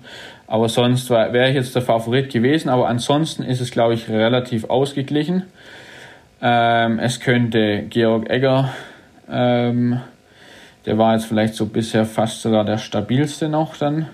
[0.46, 2.70] Aber sonst wäre ich jetzt der Favorit gewesen.
[2.70, 5.44] Aber ansonsten ist es, glaube ich, relativ ausgeglichen.
[6.42, 8.70] Ähm, es könnte Georg Egger,
[9.30, 10.00] ähm,
[10.86, 14.08] der war jetzt vielleicht so bisher fast sogar der stabilste noch dann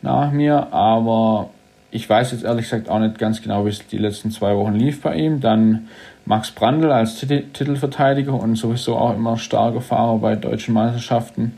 [0.00, 0.72] nach mir.
[0.72, 1.50] Aber
[1.96, 4.74] ich weiß jetzt ehrlich gesagt auch nicht ganz genau, wie es die letzten zwei Wochen
[4.74, 5.40] lief bei ihm.
[5.40, 5.88] Dann
[6.26, 11.54] Max Brandl als Titelverteidiger und sowieso auch immer starker Fahrer bei deutschen Meisterschaften.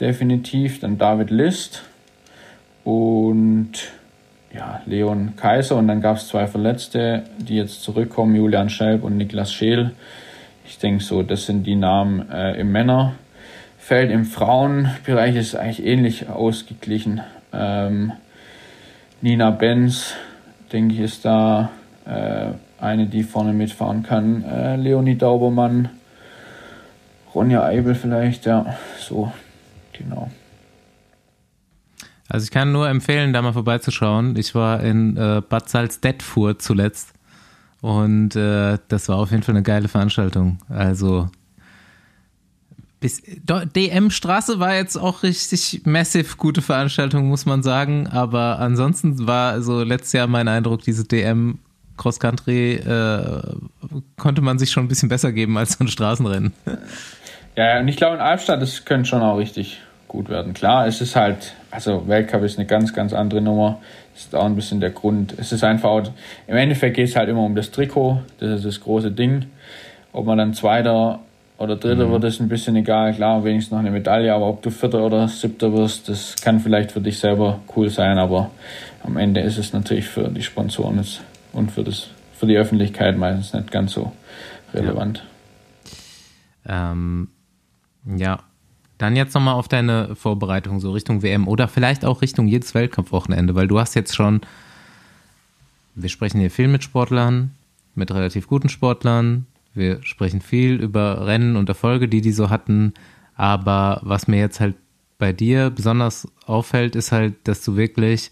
[0.00, 0.80] Definitiv.
[0.80, 1.84] Dann David List.
[2.82, 3.70] Und
[4.52, 9.16] ja, Leon Kaiser und dann gab es zwei Verletzte, die jetzt zurückkommen, Julian Schelp und
[9.16, 9.92] Niklas Scheel.
[10.66, 14.10] Ich denke so, das sind die Namen äh, im Männerfeld.
[14.10, 17.20] Im Frauenbereich ist es eigentlich ähnlich ausgeglichen.
[17.52, 18.12] Ähm,
[19.20, 20.14] Nina Benz,
[20.72, 21.70] denke ich, ist da
[22.04, 22.50] äh,
[22.80, 24.44] eine, die vorne mitfahren kann.
[24.44, 25.90] Äh, Leonie Daubermann,
[27.34, 29.32] Ronja Eibel vielleicht, ja, so,
[29.92, 30.30] genau.
[32.28, 34.36] Also ich kann nur empfehlen, da mal vorbeizuschauen.
[34.36, 37.14] Ich war in äh, Bad Salzdetfurt zuletzt
[37.80, 40.58] und äh, das war auf jeden Fall eine geile Veranstaltung.
[40.68, 41.30] Also
[43.00, 48.08] bis DM Straße war jetzt auch richtig massiv gute Veranstaltung, muss man sagen.
[48.08, 51.58] Aber ansonsten war so letztes Jahr mein Eindruck, diese DM
[51.96, 53.42] Cross Country äh,
[54.16, 56.52] konnte man sich schon ein bisschen besser geben als so ein Straßenrennen.
[57.56, 60.54] Ja, und ich glaube in Albstadt, das könnte schon auch richtig gut werden.
[60.54, 63.80] Klar, es ist halt, also Weltcup ist eine ganz, ganz andere Nummer.
[64.14, 65.34] Das ist auch ein bisschen der Grund.
[65.36, 66.10] Es ist einfach,
[66.46, 68.22] im Endeffekt geht es halt immer um das Trikot.
[68.40, 69.46] Das ist das große Ding.
[70.12, 71.20] Ob man dann Zweiter
[71.58, 72.12] oder Dritter mhm.
[72.12, 73.12] wird, ist ein bisschen egal.
[73.12, 76.92] Klar, wenigstens noch eine Medaille, aber ob du Vierter oder Siebter wirst, das kann vielleicht
[76.92, 78.50] für dich selber cool sein, aber
[79.04, 81.04] am Ende ist es natürlich für die Sponsoren
[81.52, 84.12] und für, das, für die Öffentlichkeit meistens nicht ganz so
[84.72, 85.24] relevant.
[86.66, 87.28] Ja, ähm,
[88.16, 88.38] ja
[88.98, 93.54] dann jetzt nochmal auf deine Vorbereitung, so Richtung WM oder vielleicht auch Richtung jedes Weltcup-Wochenende,
[93.54, 94.40] weil du hast jetzt schon,
[95.94, 97.52] wir sprechen hier viel mit Sportlern,
[97.94, 102.94] mit relativ guten Sportlern, wir sprechen viel über Rennen und Erfolge, die die so hatten,
[103.34, 104.74] aber was mir jetzt halt
[105.18, 108.30] bei dir besonders auffällt, ist halt, dass du wirklich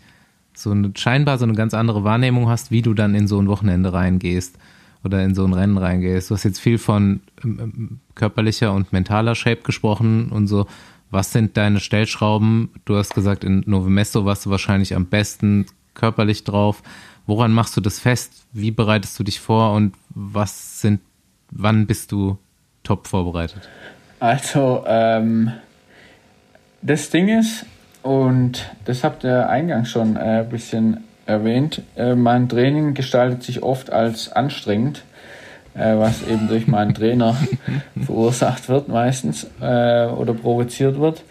[0.54, 3.48] so eine, scheinbar so eine ganz andere Wahrnehmung hast, wie du dann in so ein
[3.48, 4.58] Wochenende reingehst
[5.04, 6.30] oder in so ein Rennen reingehst.
[6.30, 10.66] Du hast jetzt viel von ähm, ähm, körperlicher und mentaler Shape gesprochen und so.
[11.10, 12.70] Was sind deine Stellschrauben?
[12.84, 16.82] Du hast gesagt, in Novemesto warst du wahrscheinlich am besten körperlich drauf.
[17.26, 18.46] Woran machst du das fest?
[18.52, 21.00] Wie bereitest du dich vor und was sind,
[21.58, 22.38] wann bist du
[22.82, 23.68] top vorbereitet?
[24.20, 25.52] Also, ähm,
[26.82, 27.66] das Ding ist,
[28.02, 31.82] und das habt ihr eingangs schon ein äh, bisschen erwähnt.
[31.96, 35.02] Äh, mein Training gestaltet sich oft als anstrengend,
[35.74, 37.36] äh, was eben durch meinen Trainer
[38.06, 41.24] verursacht wird meistens äh, oder provoziert wird.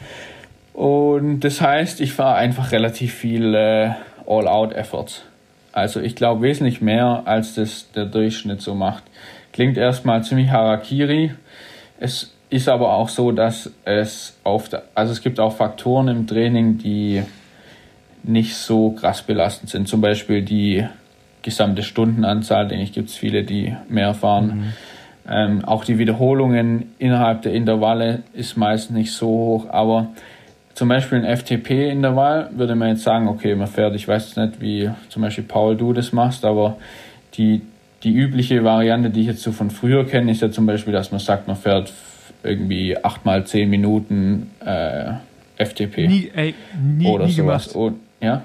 [0.73, 3.91] Und das heißt, ich fahre einfach relativ viel äh,
[4.27, 5.21] All-Out-Efforts.
[5.71, 9.03] Also ich glaube wesentlich mehr, als das der Durchschnitt so macht.
[9.55, 11.31] Klingt erstmal ziemlich Harakiri.
[11.97, 16.27] Es ist aber auch so, dass es auf der, also es gibt auch Faktoren im
[16.27, 17.23] Training, die
[18.23, 19.87] nicht so krass belastend sind.
[19.87, 20.85] Zum Beispiel die
[21.41, 24.45] gesamte Stundenanzahl, denke ich, gibt es viele, die mehr fahren.
[24.45, 24.73] Mhm.
[25.31, 30.09] Ähm, auch die Wiederholungen innerhalb der Intervalle ist meist nicht so hoch, aber
[30.73, 34.91] zum Beispiel ein FTP-Intervall würde man jetzt sagen, okay, man fährt, ich weiß nicht, wie
[35.07, 36.75] zum Beispiel Paul du das machst, aber
[37.35, 37.61] die,
[38.05, 41.11] die übliche Variante, die ich jetzt so von früher kenne, ist ja zum Beispiel, dass
[41.11, 41.91] man sagt, man fährt
[42.43, 45.13] irgendwie acht mal zehn Minuten äh,
[45.57, 46.07] FTP.
[46.07, 47.67] Nie, ey, nie, oder nie sowas.
[47.69, 48.43] Und, ja?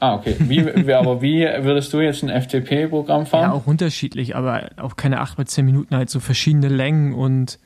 [0.00, 0.34] Ah, okay.
[0.38, 3.42] Wie, aber wie würdest du jetzt ein FTP-Programm fahren?
[3.42, 7.58] Ja, auch unterschiedlich, aber auch keine 8 mal 10 Minuten, halt so verschiedene Längen und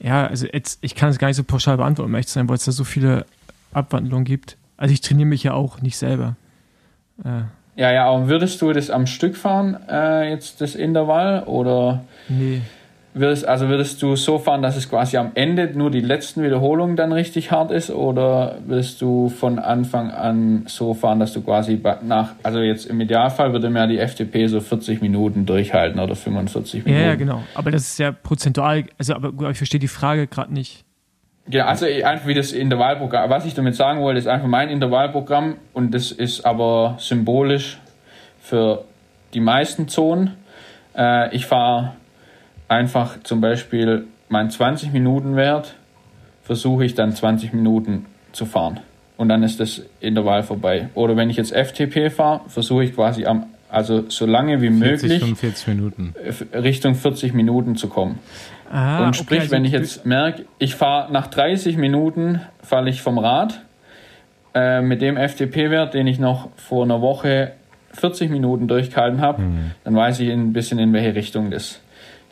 [0.00, 2.64] ja, also jetzt, ich kann es gar nicht so pauschal beantworten, zu sein, weil es
[2.64, 3.26] da so viele
[3.72, 4.56] Abwandlungen gibt.
[4.78, 6.36] Also ich trainiere mich ja auch nicht selber.
[7.22, 7.42] Äh.
[7.76, 12.04] Ja, ja, aber würdest du das am Stück fahren, äh, jetzt das Intervall, oder?
[12.28, 12.60] Nee.
[13.14, 16.96] Würdest, also würdest du so fahren, dass es quasi am Ende nur die letzten Wiederholungen
[16.96, 21.78] dann richtig hart ist oder würdest du von Anfang an so fahren, dass du quasi
[22.02, 26.86] nach, also jetzt im Idealfall würde ja die FTP so 40 Minuten durchhalten oder 45
[26.86, 27.02] Minuten.
[27.02, 27.42] Ja, ja genau.
[27.54, 30.86] Aber das ist ja prozentual, also aber ich verstehe die Frage gerade nicht.
[31.46, 33.28] Genau, also einfach wie das Intervallprogramm.
[33.28, 37.78] Was ich damit sagen wollte, ist einfach mein Intervallprogramm und das ist aber symbolisch
[38.40, 38.84] für
[39.34, 40.36] die meisten Zonen.
[40.96, 41.94] Äh, ich fahre
[42.68, 45.74] einfach zum Beispiel mein 20 Minuten Wert
[46.42, 48.80] versuche ich dann 20 Minuten zu fahren
[49.16, 50.88] und dann ist das Intervall vorbei.
[50.94, 54.78] Oder wenn ich jetzt FTP fahre, versuche ich quasi am also so lange wie 40,
[54.78, 56.14] möglich 45 Minuten.
[56.54, 58.18] Richtung 40 Minuten zu kommen.
[58.70, 62.90] Ah, und sprich, okay, also wenn ich jetzt merke, ich fahre nach 30 Minuten, falle
[62.90, 63.60] ich vom Rad
[64.54, 67.52] äh, mit dem FTP-Wert, den ich noch vor einer Woche
[67.92, 69.70] 40 Minuten durchgehalten habe, mhm.
[69.84, 71.80] dann weiß ich ein bisschen in welche Richtung das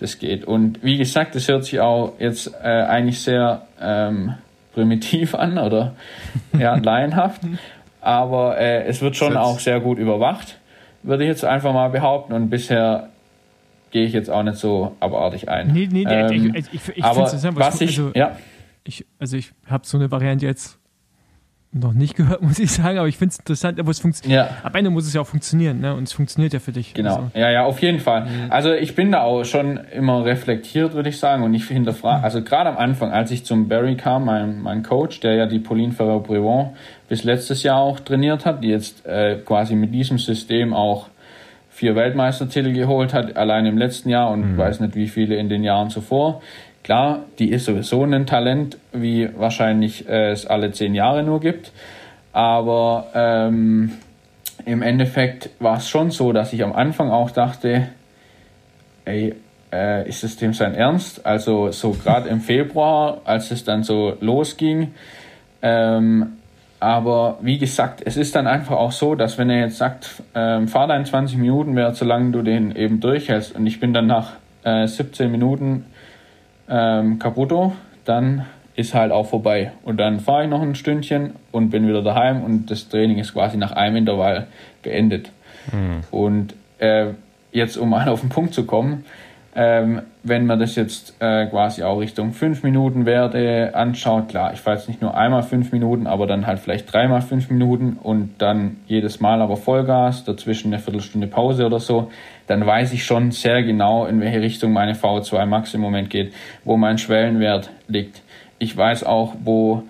[0.00, 0.44] das geht.
[0.44, 4.34] Und wie gesagt, das hört sich auch jetzt äh, eigentlich sehr ähm,
[4.72, 5.94] primitiv an oder
[6.58, 7.42] ja, laienhaft.
[8.00, 10.58] Aber äh, es wird schon auch sehr gut überwacht,
[11.02, 12.32] würde ich jetzt einfach mal behaupten.
[12.32, 13.08] Und bisher
[13.90, 15.68] gehe ich jetzt auch nicht so abartig ein.
[15.68, 18.36] Nee, nee, nee ähm, ich, ich, ich, ich aber was ich, also, ja.
[18.84, 20.79] Ich, also ich habe so eine Variante jetzt
[21.72, 24.48] noch nicht gehört, muss ich sagen, aber ich finde es interessant, aber es funktioniert.
[24.50, 24.56] Ja.
[24.62, 25.94] Am Ende muss es ja auch funktionieren, ne?
[25.94, 26.94] Und es funktioniert ja für dich.
[26.94, 28.26] Genau, Also, ja, ja, auf jeden Fall.
[28.48, 32.42] Also ich bin da auch schon immer reflektiert, würde ich sagen, und ich hinterfrage, also
[32.42, 35.92] gerade am Anfang, als ich zum Barry kam, mein, mein Coach, der ja die Pauline
[35.92, 36.70] Ferrer-Brevon
[37.08, 41.08] bis letztes Jahr auch trainiert hat, die jetzt äh, quasi mit diesem System auch
[41.70, 45.64] vier Weltmeistertitel geholt hat, allein im letzten Jahr und weiß nicht wie viele in den
[45.64, 46.42] Jahren zuvor.
[46.90, 51.70] Klar, die ist sowieso ein Talent, wie wahrscheinlich äh, es alle zehn Jahre nur gibt.
[52.32, 53.92] Aber ähm,
[54.66, 57.86] im Endeffekt war es schon so, dass ich am Anfang auch dachte,
[59.04, 59.36] ey,
[59.72, 61.24] äh, ist es dem sein Ernst?
[61.24, 64.92] Also so gerade im Februar, als es dann so losging.
[65.62, 66.38] Ähm,
[66.80, 70.66] aber wie gesagt, es ist dann einfach auch so, dass wenn er jetzt sagt, ähm,
[70.66, 74.32] fahr dein 20 Minuten Wert, solange du den eben durchhältst und ich bin dann nach
[74.64, 75.84] äh, 17 Minuten
[76.70, 77.52] ähm, kaputt,
[78.04, 78.46] dann
[78.76, 79.72] ist halt auch vorbei.
[79.82, 83.34] Und dann fahre ich noch ein Stündchen und bin wieder daheim und das Training ist
[83.34, 84.46] quasi nach einem Intervall
[84.82, 85.30] beendet.
[86.10, 87.08] Und äh,
[87.52, 89.04] jetzt, um mal auf den Punkt zu kommen,
[89.52, 94.60] ähm, wenn man das jetzt äh, quasi auch Richtung 5 Minuten Werte anschaut, klar, ich
[94.60, 98.34] fahre jetzt nicht nur einmal 5 Minuten, aber dann halt vielleicht dreimal 5 Minuten und
[98.38, 102.12] dann jedes Mal aber Vollgas, dazwischen eine Viertelstunde Pause oder so,
[102.46, 106.32] dann weiß ich schon sehr genau, in welche Richtung meine VO2 Max im Moment geht,
[106.64, 108.22] wo mein Schwellenwert liegt.
[108.60, 109.82] Ich weiß auch, wo,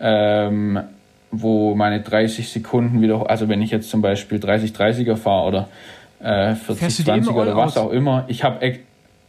[0.00, 0.78] ähm,
[1.32, 5.68] wo meine 30 Sekunden wieder, also wenn ich jetzt zum Beispiel 30-30er fahre oder
[6.20, 7.86] äh, Fährst du die 40-20er immer oder was out?
[7.86, 8.78] auch immer, ich habe,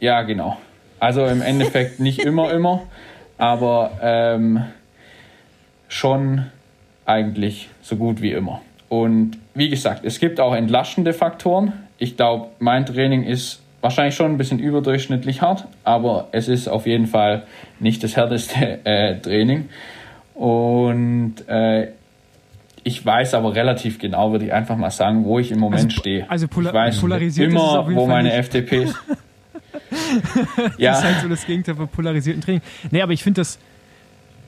[0.00, 0.56] ja genau.
[0.98, 2.82] Also im Endeffekt nicht immer, immer,
[3.38, 4.64] aber ähm,
[5.88, 6.46] schon
[7.06, 8.60] eigentlich so gut wie immer.
[8.88, 11.72] Und wie gesagt, es gibt auch entlastende Faktoren.
[11.98, 16.86] Ich glaube, mein Training ist wahrscheinlich schon ein bisschen überdurchschnittlich hart, aber es ist auf
[16.86, 17.44] jeden Fall
[17.78, 19.68] nicht das härteste äh, Training.
[20.34, 21.88] Und äh,
[22.84, 26.00] ich weiß aber relativ genau, würde ich einfach mal sagen, wo ich im Moment Also
[26.00, 26.26] stehe.
[26.30, 28.36] also pola- ich weiß polarisiert immer, wo meine nicht.
[30.56, 30.56] Ist.
[30.56, 32.62] Das ja, ist halt so das Gegenteil von polarisierten Training.
[32.90, 33.58] Nee, aber ich finde das,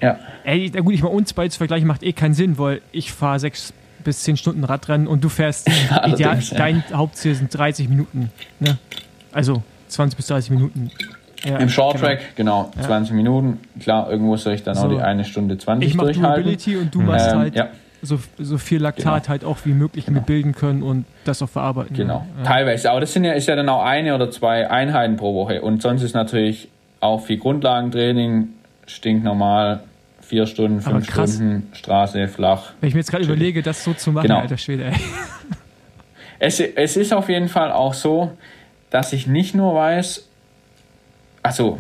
[0.00, 2.80] ja, ey, na gut, ich mal uns beide zu vergleichen, macht eh keinen Sinn, weil
[2.92, 3.72] ich fahre sechs
[4.04, 6.58] bis zehn Stunden Radrennen und du fährst ideal, allerdings, ja.
[6.58, 8.30] dein Hauptziel sind 30 Minuten.
[8.58, 8.78] Ne?
[9.30, 10.90] Also 20 bis 30 Minuten.
[11.44, 12.06] Ja, Im Short genau.
[12.06, 13.58] Track, genau, 20 Minuten.
[13.80, 14.88] Klar, irgendwo soll ich dann auch So.
[14.90, 16.44] die eine Stunde 20 Ich mache durchhalten.
[16.44, 17.68] Durability und du machst Ähm, halt ja,
[18.02, 19.28] so, so viel Laktat Genau.
[19.28, 21.96] halt auch wie möglich mit bilden können und das auch verarbeiten.
[21.96, 22.26] genau.
[22.38, 22.44] Ja.
[22.44, 22.90] Teilweise.
[22.90, 25.62] Aber das sind ja, ist ja dann auch eine oder zwei Einheiten pro Woche.
[25.62, 26.68] Und sonst ist natürlich
[27.00, 28.48] auch viel Grundlagentraining,
[28.86, 29.82] stinknormal,
[30.20, 31.04] vier Stunden, fünf.
[31.10, 32.72] Stunden, Straße, flach.
[32.80, 34.40] Wenn ich mir jetzt gerade überlege, das so zu machen, Genau.
[34.40, 34.94] alter Schwede, ey.
[36.38, 38.32] Es, es ist auf jeden Fall auch so,
[38.90, 40.26] dass ich nicht nur weiß,
[41.44, 41.78] also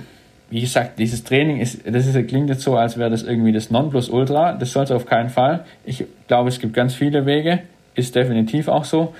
[0.52, 3.70] wie gesagt, dieses Training ist, das ist, klingt jetzt so, als wäre das irgendwie das
[3.70, 4.52] Nonplusultra.
[4.52, 5.64] Das soll es auf keinen Fall.
[5.86, 7.60] Ich glaube, es gibt ganz viele Wege,
[7.94, 9.14] ist definitiv auch so.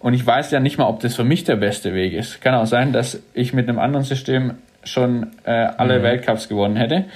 [0.00, 2.42] Und ich weiß ja nicht mal, ob das für mich der beste Weg ist.
[2.42, 4.52] Kann auch sein, dass ich mit einem anderen System
[4.84, 7.06] schon äh, alle Weltcups gewonnen hätte.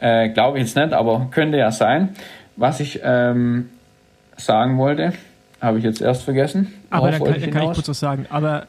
[0.00, 2.16] Äh, glaube ich jetzt nicht, aber könnte ja sein.
[2.56, 3.68] Was ich ähm,
[4.38, 5.12] sagen wollte,
[5.60, 6.72] habe ich jetzt erst vergessen.
[6.88, 8.24] Aber dann kann, kann ich kurz was sagen.
[8.30, 8.66] Aber,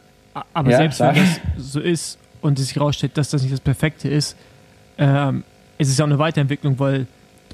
[0.53, 1.23] aber Ja, selbst wenn sag.
[1.55, 4.37] das so ist und es sich herausstellt, dass das nicht das Perfekte ist,
[4.97, 5.43] ähm,
[5.77, 7.07] es ist ja auch eine Weiterentwicklung, weil,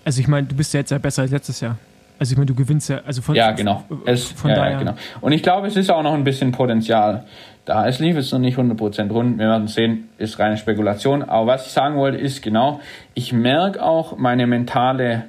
[0.06, 1.78] also ich meine, du bist ja jetzt ja besser als letztes Jahr.
[2.20, 3.84] Also ich meine, du gewinnst ja, also von Ja, genau.
[4.06, 4.72] Es, von ja, daher.
[4.74, 4.94] ja, genau.
[5.22, 7.24] Und ich glaube, es ist auch noch ein bisschen Potenzial
[7.66, 7.88] da.
[7.88, 9.40] Es lief jetzt noch nicht 100% rund.
[9.40, 11.24] Wir werden sehen, ist reine Spekulation.
[11.24, 12.80] Aber was ich sagen wollte, ist genau,
[13.16, 15.24] ich merke auch meine mentale,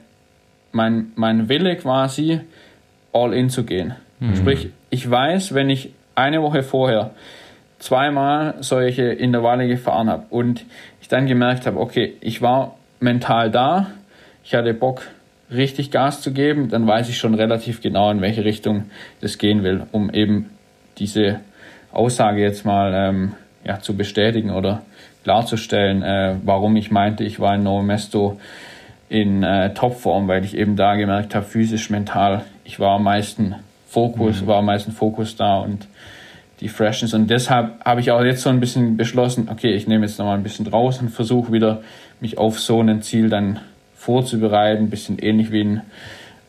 [0.73, 2.41] mein, mein Wille quasi,
[3.15, 3.95] all in zu gehen.
[4.37, 7.13] Sprich, ich weiß, wenn ich eine Woche vorher
[7.83, 10.65] zweimal solche Intervalle gefahren habe und
[11.01, 13.89] ich dann gemerkt habe, okay, ich war mental da,
[14.45, 15.03] ich hatte Bock,
[15.51, 18.85] richtig Gas zu geben, dann weiß ich schon relativ genau, in welche Richtung
[19.21, 20.51] das gehen will, um eben
[20.99, 21.41] diese
[21.91, 23.33] Aussage jetzt mal ähm,
[23.65, 24.83] ja, zu bestätigen oder
[25.25, 28.41] klarzustellen, äh, warum ich meinte, ich war in Novo Mesto
[29.09, 33.57] in äh, Topform, weil ich eben da gemerkt habe, physisch, mental, ich war am meisten
[33.89, 35.89] Fokus, war am meisten Fokus da und
[36.63, 37.13] die Freshness.
[37.13, 40.37] Und deshalb habe ich auch jetzt so ein bisschen beschlossen, okay, ich nehme jetzt nochmal
[40.37, 41.83] ein bisschen raus und versuche wieder,
[42.21, 43.59] mich auf so ein Ziel dann
[43.97, 45.81] vorzubereiten, ein bisschen ähnlich wie, in,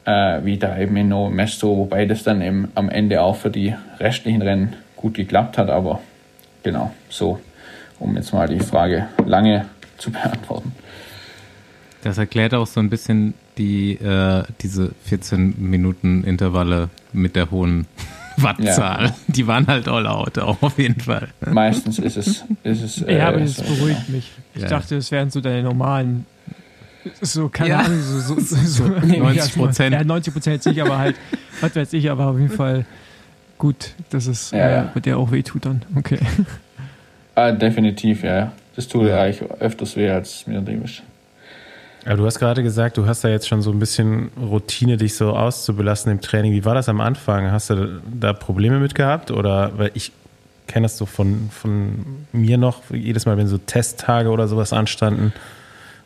[0.06, 3.50] äh, wie da eben in Novo Mesto, wobei das dann eben am Ende auch für
[3.50, 6.00] die restlichen Rennen gut geklappt hat, aber
[6.62, 7.40] genau, so,
[8.00, 9.66] um jetzt mal die Frage lange
[9.98, 10.72] zu beantworten.
[12.04, 17.88] Das erklärt auch so ein bisschen die, äh, diese 14 Minuten Intervalle mit der hohen
[18.38, 19.14] Wattzahl.
[19.28, 21.28] Die waren halt all out, auch auf jeden Fall.
[21.52, 24.32] Meistens ist es, ist es äh, Ja, aber das so, beruhigt mich.
[24.56, 24.68] Ich Ja.
[24.70, 26.26] dachte, es wären so deine normalen
[27.22, 27.80] So, keine Ja.
[27.80, 29.94] Ahnung, so, so, so, so 90 Prozent.
[29.94, 31.16] Ja, 90 Prozent jetzt nicht, aber halt,
[31.62, 32.86] was weiß ich, aber auf jeden Fall
[33.58, 34.92] gut, dass es Ja, äh, ja.
[34.96, 35.82] mit der auch wehtut dann.
[35.96, 36.20] Okay.
[37.36, 38.52] Ah, definitiv, ja, ja.
[38.76, 41.04] Das tut eigentlich öfters weh, als es mir lieb ist.
[42.06, 45.16] Aber du hast gerade gesagt, du hast da jetzt schon so ein bisschen Routine, dich
[45.16, 46.52] so auszubelassen im Training.
[46.52, 47.52] Wie war das am Anfang?
[47.52, 49.32] Hast du da Probleme mit gehabt?
[49.32, 50.12] Oder weil ich
[50.68, 55.34] kenne das so von, von mir noch, jedes Mal, wenn so Testtage oder sowas anstanden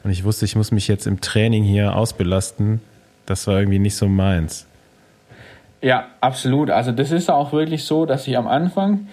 [0.04, 2.82] und ich wusste, ich muss mich jetzt im Training hier ausbelasten,
[3.26, 4.66] das war irgendwie nicht so meins.
[5.82, 6.70] Ja, absolut.
[6.70, 9.08] Also das ist auch wirklich so, dass ich am Anfang,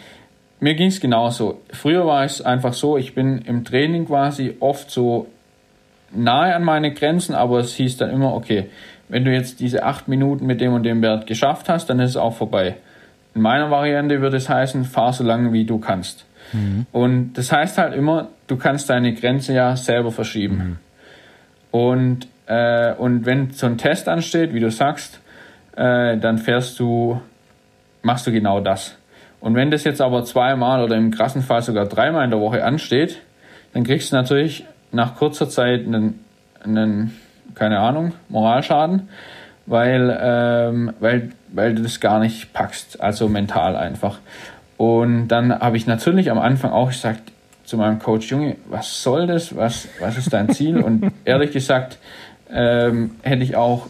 [0.60, 1.60] mir ging es genauso.
[1.72, 5.26] Früher war es einfach so, ich bin im Training quasi oft so
[6.14, 8.68] nahe an meine Grenzen, aber es hieß dann immer, okay,
[9.08, 12.10] wenn du jetzt diese acht Minuten mit dem und dem Wert geschafft hast, dann ist
[12.10, 12.76] es auch vorbei.
[13.34, 16.24] In meiner Variante würde es heißen, fahr so lange wie du kannst.
[16.92, 20.78] Und das heißt halt immer, du kannst deine Grenze ja selber verschieben.
[21.70, 25.20] Und, äh, und wenn so ein Test ansteht, wie du sagst,
[25.76, 27.20] äh, dann fährst du,
[28.02, 28.96] machst du genau das.
[29.40, 32.64] Und wenn das jetzt aber zweimal oder im krassen Fall sogar dreimal in der Woche
[32.64, 33.20] ansteht,
[33.72, 36.20] dann kriegst du natürlich nach kurzer Zeit einen,
[36.62, 37.14] einen
[37.54, 39.08] keine Ahnung, Moralschaden,
[39.66, 44.18] weil, ähm, weil, weil du das gar nicht packst, also mental einfach.
[44.76, 47.32] Und dann habe ich natürlich am Anfang auch gesagt
[47.64, 49.56] zu meinem Coach, Junge, was soll das?
[49.56, 50.80] Was, was ist dein Ziel?
[50.80, 51.98] Und ehrlich gesagt,
[52.50, 53.86] ähm, hätte ich auch,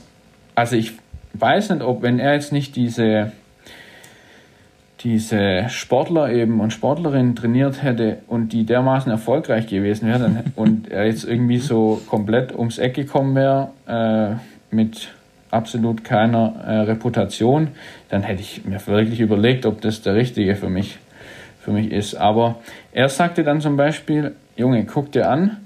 [0.55, 0.92] also ich
[1.32, 3.32] weiß nicht, ob, wenn er jetzt nicht diese,
[5.05, 11.07] diese Sportler eben und Sportlerinnen trainiert hätte und die dermaßen erfolgreich gewesen wäre und er
[11.07, 15.11] jetzt irgendwie so komplett ums Eck gekommen wäre äh, mit
[15.50, 17.68] absolut keiner äh, Reputation,
[18.09, 20.98] dann hätte ich mir wirklich überlegt, ob das der Richtige für mich,
[21.61, 22.16] für mich ist.
[22.16, 22.57] Aber
[22.92, 25.59] er sagte dann zum Beispiel, Junge, guck dir an,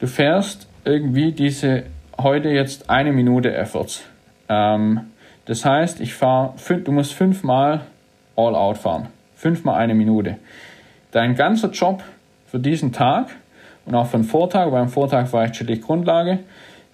[0.00, 1.82] du fährst irgendwie diese
[2.18, 4.04] heute jetzt eine Minute Efforts.
[4.48, 5.00] Ähm,
[5.44, 7.82] das heißt, ich fahre, du musst fünfmal
[8.36, 9.08] all out fahren.
[9.34, 10.36] Fünfmal eine Minute.
[11.12, 12.02] Dein ganzer Job
[12.46, 13.28] für diesen Tag
[13.86, 16.40] und auch für den Vortag, beim Vortag fahre ich chillig Grundlage,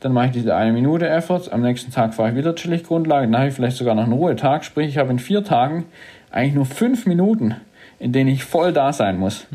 [0.00, 3.26] dann mache ich diese eine Minute Efforts, am nächsten Tag fahre ich wieder chillig Grundlage,
[3.26, 5.84] dann habe ich vielleicht sogar noch einen Ruhetag, sprich ich habe in vier Tagen
[6.30, 7.56] eigentlich nur fünf Minuten,
[7.98, 9.46] in denen ich voll da sein muss.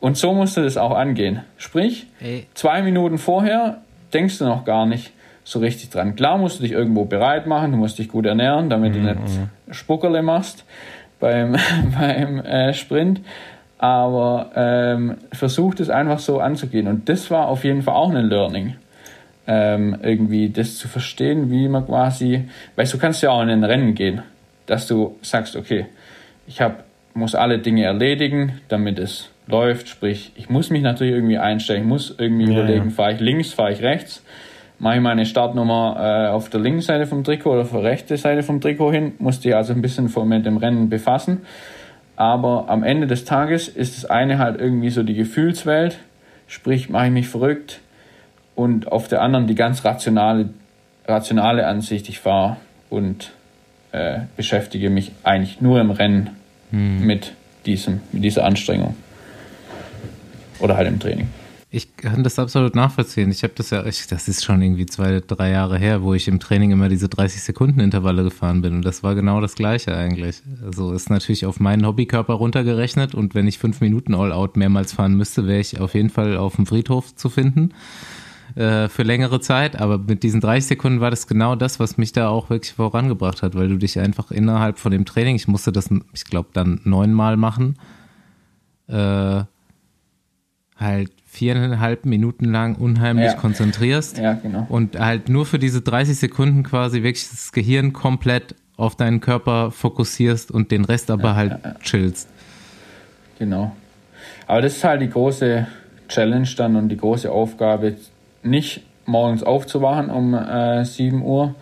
[0.00, 1.40] Und so musst du das auch angehen.
[1.56, 2.46] Sprich, Ey.
[2.54, 3.78] zwei Minuten vorher
[4.12, 5.12] denkst du noch gar nicht
[5.44, 6.14] so richtig dran.
[6.14, 9.16] Klar musst du dich irgendwo bereit machen, du musst dich gut ernähren, damit du nicht
[9.70, 10.64] Spuckerle machst
[11.22, 11.56] beim,
[11.98, 13.20] beim äh, Sprint.
[13.78, 16.86] Aber ähm, versucht es einfach so anzugehen.
[16.86, 18.74] Und das war auf jeden Fall auch ein Learning.
[19.46, 22.44] Ähm, irgendwie das zu verstehen, wie man quasi,
[22.76, 24.22] weil du kannst ja auch in ein Rennen gehen,
[24.66, 25.86] dass du sagst, okay,
[26.46, 29.88] ich hab, muss alle Dinge erledigen, damit es läuft.
[29.88, 32.90] Sprich, ich muss mich natürlich irgendwie einstellen, ich muss irgendwie Ja, überlegen, ja.
[32.92, 34.22] fahre ich links, fahre ich rechts,
[34.82, 38.16] mache ich meine Startnummer äh, auf der linken Seite vom Trikot oder auf der rechten
[38.16, 41.42] Seite vom Trikot hin, musste ich also ein bisschen vor mit dem Rennen befassen.
[42.16, 45.98] Aber am Ende des Tages ist das eine halt irgendwie so die Gefühlswelt,
[46.48, 47.80] sprich, mache ich mich verrückt
[48.56, 50.50] und auf der anderen die ganz rationale,
[51.06, 52.56] rationale Ansicht, ich fahre
[52.90, 53.32] und
[53.92, 56.30] äh, beschäftige mich eigentlich nur im Rennen
[56.72, 57.34] mit,
[57.66, 58.96] diesem, mit dieser Anstrengung.
[60.58, 61.28] Oder halt im Training.
[61.74, 63.30] Ich kann das absolut nachvollziehen.
[63.30, 66.28] Ich habe das ja, ich, das ist schon irgendwie zwei, drei Jahre her, wo ich
[66.28, 69.96] im Training immer diese 30 Sekunden Intervalle gefahren bin und das war genau das Gleiche
[69.96, 70.42] eigentlich.
[70.62, 75.14] Also ist natürlich auf meinen Hobbykörper runtergerechnet und wenn ich fünf Minuten All-Out mehrmals fahren
[75.14, 77.72] müsste, wäre ich auf jeden Fall auf dem Friedhof zu finden
[78.54, 79.80] äh, für längere Zeit.
[79.80, 83.42] Aber mit diesen 30 Sekunden war das genau das, was mich da auch wirklich vorangebracht
[83.42, 86.82] hat, weil du dich einfach innerhalb von dem Training, ich musste das, ich glaube, dann
[86.84, 87.78] neunmal machen,
[88.88, 89.44] äh,
[90.76, 93.34] halt viereinhalb Minuten lang unheimlich Ja.
[93.34, 94.66] konzentrierst Ja, genau.
[94.68, 99.70] und halt nur für diese 30 Sekunden quasi wirklich das Gehirn komplett auf deinen Körper
[99.70, 102.28] fokussierst und den Rest aber halt chillst.
[103.38, 103.72] Genau.
[104.46, 105.66] Aber das ist halt die große
[106.08, 107.96] Challenge dann und die große Aufgabe,
[108.42, 111.54] nicht morgens aufzuwachen um äh, 7 Uhr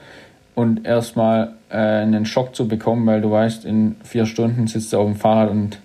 [0.56, 4.98] und erstmal äh, einen Schock zu bekommen, weil du weißt, in vier Stunden sitzt du
[4.98, 5.78] auf dem Fahrrad und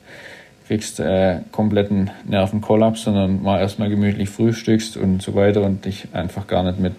[0.68, 6.48] kriegst äh, kompletten Nervenkollaps, sondern mal erstmal gemütlich frühstückst und so weiter und dich einfach
[6.48, 6.94] gar nicht mit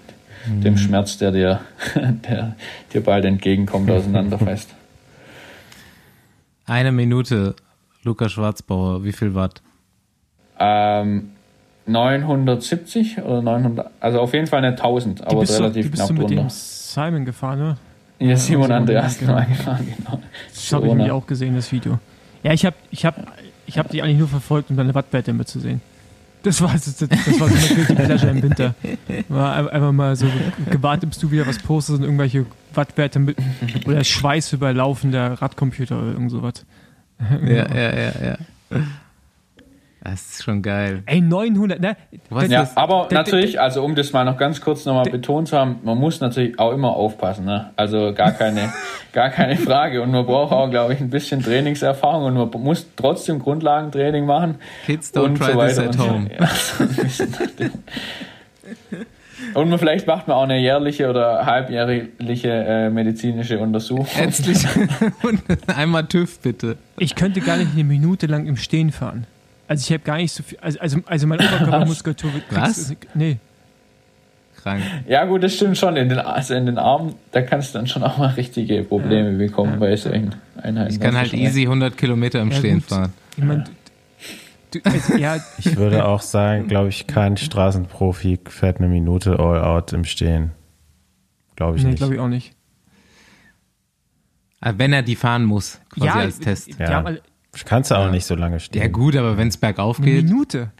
[0.46, 1.60] dem Schmerz, der dir,
[2.28, 2.54] der
[2.92, 4.74] dir bald entgegenkommt, auseinanderfasst.
[6.66, 7.56] Eine Minute,
[8.02, 9.62] Lukas Schwarzbauer, wie viel Watt?
[10.58, 11.30] Ähm,
[11.86, 16.02] 970 oder 900, also auf jeden Fall nicht 1000, aber bist du, relativ die bist
[16.02, 16.42] knapp du mit drunter.
[16.42, 17.76] dem Simon gefahren, ne?
[18.18, 19.36] Ja, Simon Simon Andreas genau.
[19.36, 20.20] gefahren, genau.
[20.48, 21.98] Das habe ich nämlich auch gesehen, das Video.
[22.42, 23.16] Ja, ich habe ich hab,
[23.66, 25.80] ich hab die eigentlich nur verfolgt, um deine Wattwerte mitzusehen.
[26.42, 28.74] Das war, das, das war so eine Guilty Pleasure im Winter.
[29.28, 30.26] War einfach mal so
[30.70, 33.36] gewartet, bis du wieder was postest und irgendwelche Wattwerte mit
[33.84, 36.64] oder Schweiß über laufender Radcomputer oder irgend sowas.
[37.42, 38.38] Ja, ja, ja, ja.
[40.08, 41.02] Das ist schon geil.
[41.06, 41.96] Ey, 900, ne?
[42.30, 45.58] Was Ja, ist- aber natürlich, also um das mal noch ganz kurz nochmal betont zu
[45.58, 47.44] haben, man muss natürlich auch immer aufpassen.
[47.44, 47.70] Ne?
[47.74, 48.72] Also gar keine,
[49.12, 50.00] gar keine Frage.
[50.02, 54.56] Und man braucht auch, glaube ich, ein bisschen Trainingserfahrung und man muss trotzdem Grundlagentraining machen.
[54.86, 56.30] Kids don't und try so this weiter at home.
[59.54, 64.06] Und man, vielleicht macht man auch eine jährliche oder halbjährliche äh, medizinische Untersuchung.
[64.16, 64.64] Ärztlich.
[65.22, 66.78] Und einmal TÜV, bitte.
[66.98, 69.26] Ich könnte gar nicht eine Minute lang im Stehen fahren.
[69.68, 72.94] Also ich habe gar nicht so viel, also, also, also meine Oberkörpermuskulatur wird Was?
[73.14, 73.38] Nee.
[74.56, 74.82] Krank.
[75.08, 75.96] Ja gut, das stimmt schon.
[75.96, 79.32] In den, also in den Armen, da kannst du dann schon auch mal richtige Probleme
[79.36, 80.92] bekommen bei solchen Einheiten.
[80.92, 82.88] Ich kann halt easy 100 Kilometer im Ja, Stehen gut.
[82.88, 83.12] fahren.
[83.36, 83.64] Ich mein,
[84.70, 89.62] du, also, ja, Ich würde auch sagen, glaube ich, kein Straßenprofi fährt eine Minute all
[89.62, 90.52] out im Stehen.
[91.56, 91.98] Glaube ich nee, nicht.
[91.98, 92.52] glaube ich auch nicht.
[94.60, 96.68] Aber wenn er die fahren muss, quasi als Test.
[96.68, 97.04] Die Ja.
[97.64, 98.82] Kannst du auch nicht so lange stehen.
[98.82, 100.24] Ja gut, aber wenn es bergauf eine geht.
[100.24, 100.70] Minute.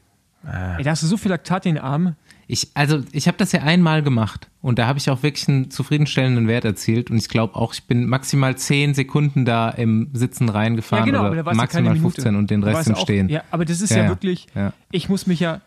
[0.47, 0.77] Ah.
[0.77, 2.17] Ey, da hast du so viel Laktat in den Armen.
[2.49, 5.69] Ich, also ich habe das ja einmal gemacht und da habe ich auch wirklich einen
[5.73, 10.49] zufriedenstellenden Wert erzielt und ich glaube auch, ich bin maximal 10 Sekunden da im Sitzen
[10.49, 12.15] reingefahren aber oder da warst du keine maximal Minute.
[12.23, 13.29] 15 und den Rest im auch- Stehen.
[13.29, 14.09] Ja, aber das ist Ja, ja, ja.
[14.11, 14.73] wirklich, Ja.
[14.93, 15.61] ich muss mich ja,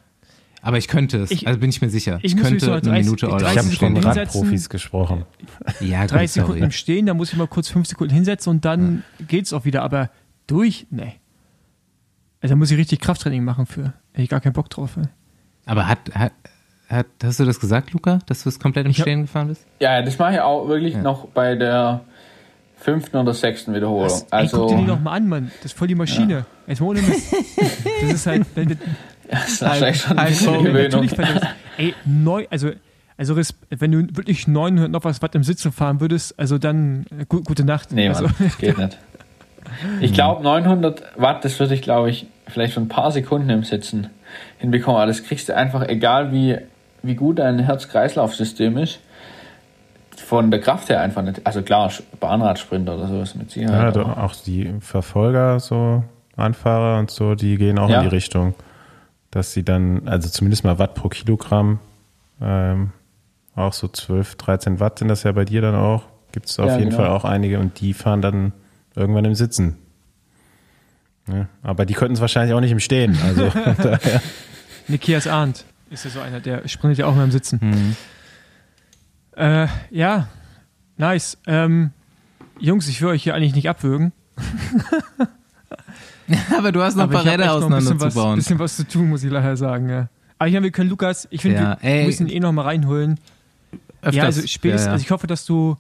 [0.62, 2.20] Aber ich könnte es, Ich- also bin ich mir sicher.
[2.22, 4.18] ich Ich, könnte so eine 30 Minute all ich habe von hinsetzen.
[4.20, 5.24] Radprofis gesprochen.
[5.82, 8.64] Ja, gut, 30 Sekunden im Stehen, da muss ich mal kurz 5 Sekunden hinsetzen und
[8.66, 9.84] dann geht's auch wieder.
[9.84, 10.10] Aber
[10.50, 11.14] durch, nee.
[12.42, 13.94] Also da muss ich richtig Krafttraining machen für.
[14.12, 14.98] Hätte ich gar keinen Bock drauf.
[14.98, 15.04] Ey.
[15.66, 16.32] Aber hat, hat,
[16.88, 19.48] hat, hast du das gesagt, Luca, dass du es komplett im Ich hab- Stehen gefahren
[19.50, 19.66] bist?
[19.80, 22.02] Ja, ja, das mache ich auch wirklich noch bei der
[22.78, 24.08] fünften oder sechsten Wiederholung.
[24.10, 25.52] Ey, guck also, dir die noch mal an, Mann.
[25.58, 26.46] Das ist voll die Maschine.
[26.66, 27.34] Jetzt mal ohne Mist.
[28.02, 28.80] Das ist halt, wenn, wenn,
[29.30, 30.84] das ist wahrscheinlich schon ein Halt bisschen so, Gewöhnung.
[31.06, 31.48] natürlich, wenn du,
[31.78, 32.72] ey, neu, also,
[33.18, 33.36] also
[33.70, 37.42] wenn du wirklich 900 noch was Watt im Sitzen fahren würdest, also dann äh, gu
[37.44, 37.92] gute Nacht.
[37.92, 38.98] Nee, also, Mann, das geht nicht.
[40.02, 43.64] Ich glaube, 900 Watt, das würde ich, glaube ich, vielleicht für ein paar Sekunden im
[43.64, 44.08] Sitzen
[44.58, 44.98] hinbekommen.
[44.98, 46.58] Aber das kriegst du einfach, egal wie,
[47.04, 49.00] wie gut dein Herz-Kreislauf-System ist,
[50.18, 51.42] von der Kraft her einfach nicht.
[51.46, 53.98] Also klar, Bahnradsprinter oder sowas mit Ja, Sicherheit.
[53.98, 56.04] aber- auch die Verfolger, so
[56.36, 57.98] Anfahrer und so, die gehen auch Ja.
[58.02, 58.54] in die Richtung,
[59.32, 61.80] dass sie dann, also zumindest mal Watt pro Kilogramm,
[62.42, 62.92] ähm,
[63.56, 66.04] auch so 12, 13 Watt sind das ja bei dir dann auch.
[66.32, 67.02] Gibt es auf Ja, jeden genau.
[67.04, 68.54] Fall auch einige und die fahren dann
[68.96, 69.78] irgendwann im Sitzen.
[71.28, 73.18] Ja, aber die könnten es wahrscheinlich auch nicht im Stehen.
[73.24, 73.52] Also.
[74.88, 77.60] Nikias Arndt ist ja so einer, der sprintet ja auch mal im Sitzen.
[77.62, 77.96] Mhm.
[79.36, 80.28] Äh, ja,
[80.98, 81.38] nice.
[81.46, 81.92] Ähm,
[82.60, 84.12] Jungs, ich will euch hier eigentlich nicht abwürgen.
[86.58, 88.36] Aber du hast noch ein paar Räder noch ein bisschen was, auseinanderzubauen.
[88.36, 89.90] bisschen was zu tun, muss ich leider sagen.
[89.90, 90.10] Ja.
[90.38, 92.06] Aber ich meine, wir können Lukas, ich finde, Ja, wir ey.
[92.06, 93.20] müssen ihn eh noch mal reinholen.
[94.02, 94.16] Öfters.
[94.16, 94.94] ja, also spätestens, Ja, ja.
[94.94, 95.76] also ich hoffe, dass du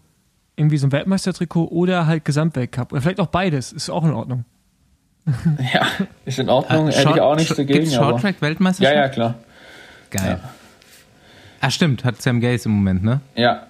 [0.59, 4.45] irgendwie so ein Weltmeistertrikot oder halt Gesamtweltcup oder vielleicht auch beides, ist auch in Ordnung.
[5.73, 5.85] Ja,
[6.25, 7.79] ist in Ordnung, Ah, hätte ich Short- auch nichts Short- dagegen.
[7.79, 8.95] Gibt's aber, Shorttrack Weltmeisterschaft?
[8.95, 9.35] ja, ja, klar.
[10.11, 10.39] Geil.
[11.61, 13.19] Ah, stimmt, hat Sam Gaze im Moment, ne?
[13.35, 13.63] Ja,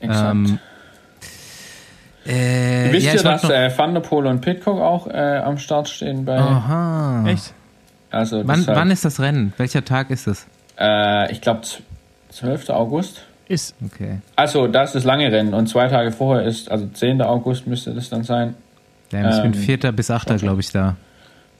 [0.00, 0.30] exakt.
[0.30, 0.58] Ähm,
[2.26, 5.58] äh, Wisst ja, ihr, dass noch, äh, Van der Poel und Pitcock auch äh, am
[5.58, 6.36] Start stehen bei.
[6.38, 7.24] Aha.
[7.26, 7.54] Echt?
[8.10, 9.52] Also Wann, deshalb, wann ist das Rennen?
[9.56, 10.46] Welcher Tag ist es?
[10.78, 11.62] äh, ich glaube
[12.30, 12.70] 12.
[12.70, 13.24] August.
[13.50, 13.74] Ist.
[13.84, 14.20] Okay.
[14.36, 17.20] Also das ist das lange Rennen und zwei Tage vorher ist, also 10.
[17.20, 18.54] August müsste das dann sein.
[19.10, 19.90] Ja, ich bin Ähm, 4.
[19.90, 20.36] bis 8.
[20.38, 20.94] glaube ich da.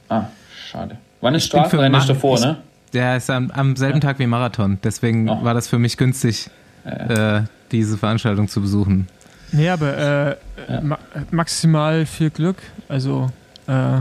[0.09, 0.24] Ah,
[0.70, 0.97] schade.
[1.20, 2.01] Wann ist Ich bin Straßenrennen?
[2.01, 2.57] Ist davor, ich- ne?
[2.93, 4.78] Der ist am, am selben Tag wie Marathon.
[4.84, 5.43] Deswegen Oh.
[5.43, 6.49] war das für mich günstig,
[6.84, 7.41] äh,
[7.72, 9.09] diese Veranstaltung zu besuchen.
[9.53, 10.36] Nee, aber äh,
[10.72, 10.80] Ja.
[10.82, 10.99] ma
[11.32, 12.57] maximal viel Glück.
[12.88, 13.30] Also,
[13.66, 13.99] äh,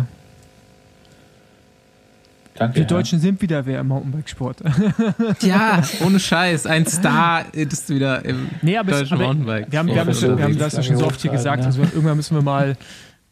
[2.59, 2.75] Danke.
[2.75, 2.87] wir ja.
[2.87, 4.57] Deutschen sind wieder wer im Mountainbikesport.
[5.41, 6.65] Ja, ohne Scheiß.
[6.65, 9.71] Ein Star ist wieder im nee, deutschen aber Mountainbike.
[9.71, 11.61] wir haben, wir haben, Ja, wir haben so das ja schon so oft hier gesagt.
[11.61, 11.65] ja.
[11.67, 12.75] Also irgendwann müssen wir mal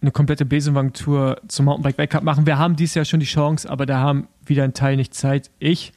[0.02, 2.46] eine komplette Besenwagen-Tour zum Mountainbike-Weltcup machen.
[2.46, 5.50] Wir haben dieses Jahr schon die Chance, aber da haben wieder ein Teil nicht Zeit.
[5.60, 5.92] Ich.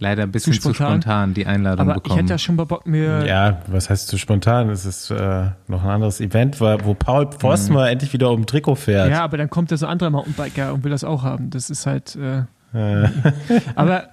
[0.00, 1.34] Leider ein bisschen Zu zu spontan, spontan.
[1.34, 2.20] die Einladung Aber ich bekommen.
[2.22, 3.24] hätte ja schon mal Bock, mir.
[3.26, 4.68] Ja, was heißt so spontan?
[4.70, 7.74] Es ist äh, noch ein anderes Event, wo wo Paul Pfosten Mhm.
[7.78, 9.08] mal endlich wieder um Trikot fährt.
[9.08, 11.48] Ja, aber dann kommt da so ein anderer Mountainbiker und will das auch haben.
[11.50, 12.16] Das ist halt.
[12.16, 12.42] Äh,
[12.74, 13.08] Äh,
[13.74, 14.08] aber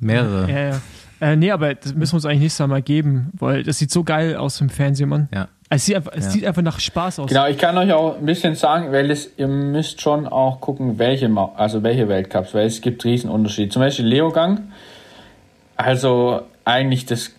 [0.00, 0.50] Mehrere.
[0.50, 0.80] Ja, ja.
[1.20, 4.02] Äh, nee, aber das müssen wir uns eigentlich nächstes Mal geben, weil das sieht so
[4.02, 5.28] geil aus im Fernsehen, Mann.
[5.32, 5.46] Ja.
[5.70, 6.30] Es sieht einfach, es Ja.
[6.32, 7.28] sieht einfach nach Spaß aus.
[7.28, 10.98] Genau, ich kann euch auch ein bisschen sagen, weil es, ihr müsst schon auch gucken,
[10.98, 13.70] welche, also welche Weltcups, weil es gibt Riesenunterschiede.
[13.70, 14.60] Zum Beispiel Leogang,
[15.76, 17.30] also eigentlich das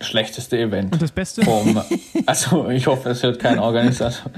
[0.00, 0.92] schlechteste Event.
[0.92, 1.42] Und das Beste?
[1.42, 1.80] Vom,
[2.26, 4.30] also ich hoffe, es hört kein Organisator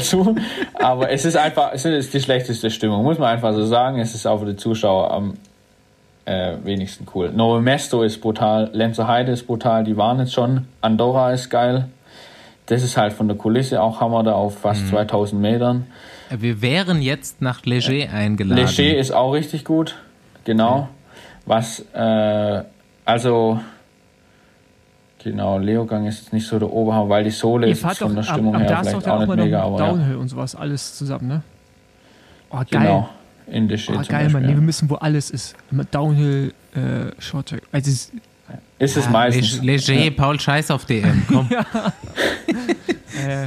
[0.00, 0.34] zu,
[0.74, 3.98] aber es ist einfach, es ist die schlechteste Stimmung, muss man einfach so sagen.
[4.00, 5.34] Es ist auch für die Zuschauer am
[6.24, 7.30] äh, wenigsten cool.
[7.30, 10.66] Novo Mesto ist brutal, Lenzer Heide ist brutal, die waren jetzt schon.
[10.80, 11.88] Andorra ist geil.
[12.66, 14.90] Das ist halt von der Kulisse auch Hammer da auf fast Mhm.
[14.90, 15.86] 2000 Metern.
[16.30, 18.66] Wir wären jetzt nach Leger eingeladen.
[18.76, 19.96] Leger ist auch richtig gut,
[20.44, 20.88] genau.
[21.46, 22.62] Was, äh,
[23.06, 23.60] also,
[25.22, 28.02] genau, Leogang ist jetzt nicht so der Oberhammer, weil die Sohle Ihr ist fahrt jetzt
[28.02, 29.36] von doch, der ab, Stimmung ab her da ist doch vielleicht auch auch nicht mal
[29.36, 29.86] mega, noch aber ja.
[29.90, 31.42] Downhill und sowas, alles zusammen, ne?
[32.50, 32.66] Oh, geil.
[32.70, 33.08] Genau,
[33.46, 34.42] in Leger Oh, geil, Mann.
[34.42, 34.60] Nee, wir ja.
[34.60, 35.54] müssen, wo alles ist.
[35.70, 37.62] Mit Downhill, äh, Shorttrack.
[37.72, 38.12] Also, es-
[38.78, 39.62] Ist es Ja, meistens.
[39.62, 40.10] Leger, Ja.
[40.10, 41.22] Paul Scheiß auf DM.
[41.28, 41.48] Komm.
[43.26, 43.44] äh,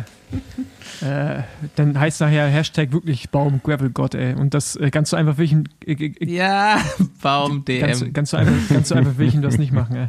[1.01, 1.43] äh,
[1.76, 4.34] dann heißt nachher Hashtag wirklich Baum Gravel Gott, ey.
[4.36, 5.53] Und das äh, ganz so einfach will ich,
[5.88, 6.78] äh, äh, Ja,
[7.22, 8.13] Baum ganz, DM.
[8.13, 10.07] ganz so einfach, ganz so einfach will ich ihm das nicht machen, ey.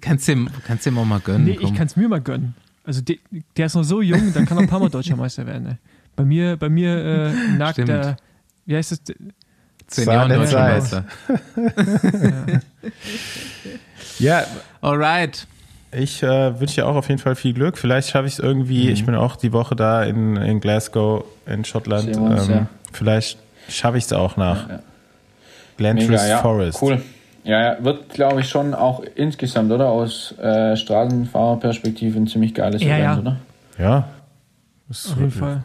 [0.00, 1.44] Kannst du ihm, kannst du ihm auch mal gönnen.
[1.44, 1.74] Nee, ich komm.
[1.74, 2.54] kann es mir mal gönnen.
[2.84, 3.18] Also de,
[3.56, 5.66] der ist noch so jung, dann kann er ein paar Mal Deutscher Meister werden.
[5.66, 5.76] Ey.
[6.16, 7.88] Bei mir, bei mir äh, nagt Stimmt.
[7.88, 8.16] der,
[8.66, 9.02] wie heißt es?
[9.86, 10.58] Zehn denn deutscher.
[10.60, 11.04] Meister.
[14.18, 14.44] Ja,
[14.80, 15.46] Alright.
[15.92, 17.78] ich äh, wünsche dir auch auf jeden Fall viel Glück.
[17.78, 18.90] Vielleicht schaffe ich es irgendwie.
[18.90, 22.16] Ich bin auch die Woche da in, in Glasgow, in Schottland.
[22.16, 22.66] Uns, ähm, ja.
[22.92, 24.80] Vielleicht schaffe ich es auch nach Ja.
[25.76, 26.38] Glentress Mega, ja.
[26.38, 26.82] Forest.
[26.82, 27.00] Cool.
[27.44, 29.88] Ja, ja, wird, glaube ich, schon auch insgesamt, oder?
[29.88, 33.18] Aus äh, Straßenfahrerperspektive ein ziemlich geiles Ja, Event, ja.
[33.18, 33.36] oder?
[33.78, 34.08] Ja.
[34.90, 35.64] Ist Auf jeden Fall.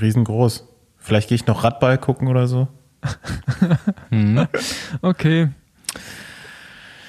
[0.00, 0.64] riesengroß.
[0.98, 2.68] Vielleicht gehe ich noch Radball gucken oder so.
[5.02, 5.48] Okay,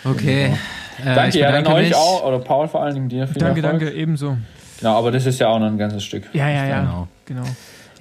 [0.05, 0.53] Okay.
[1.01, 3.28] Äh, Danke, ich ja, dann euch auch, oder Paul vor allen Dingen dir.
[3.28, 3.80] Viel danke, Erfolg.
[3.82, 4.38] danke, ebenso.
[4.80, 6.24] Genau, aber das ist ja auch noch ein ganzes Stück.
[6.34, 6.80] Ja, ja, ja.
[6.82, 7.07] Genau.
[7.26, 7.43] Genau.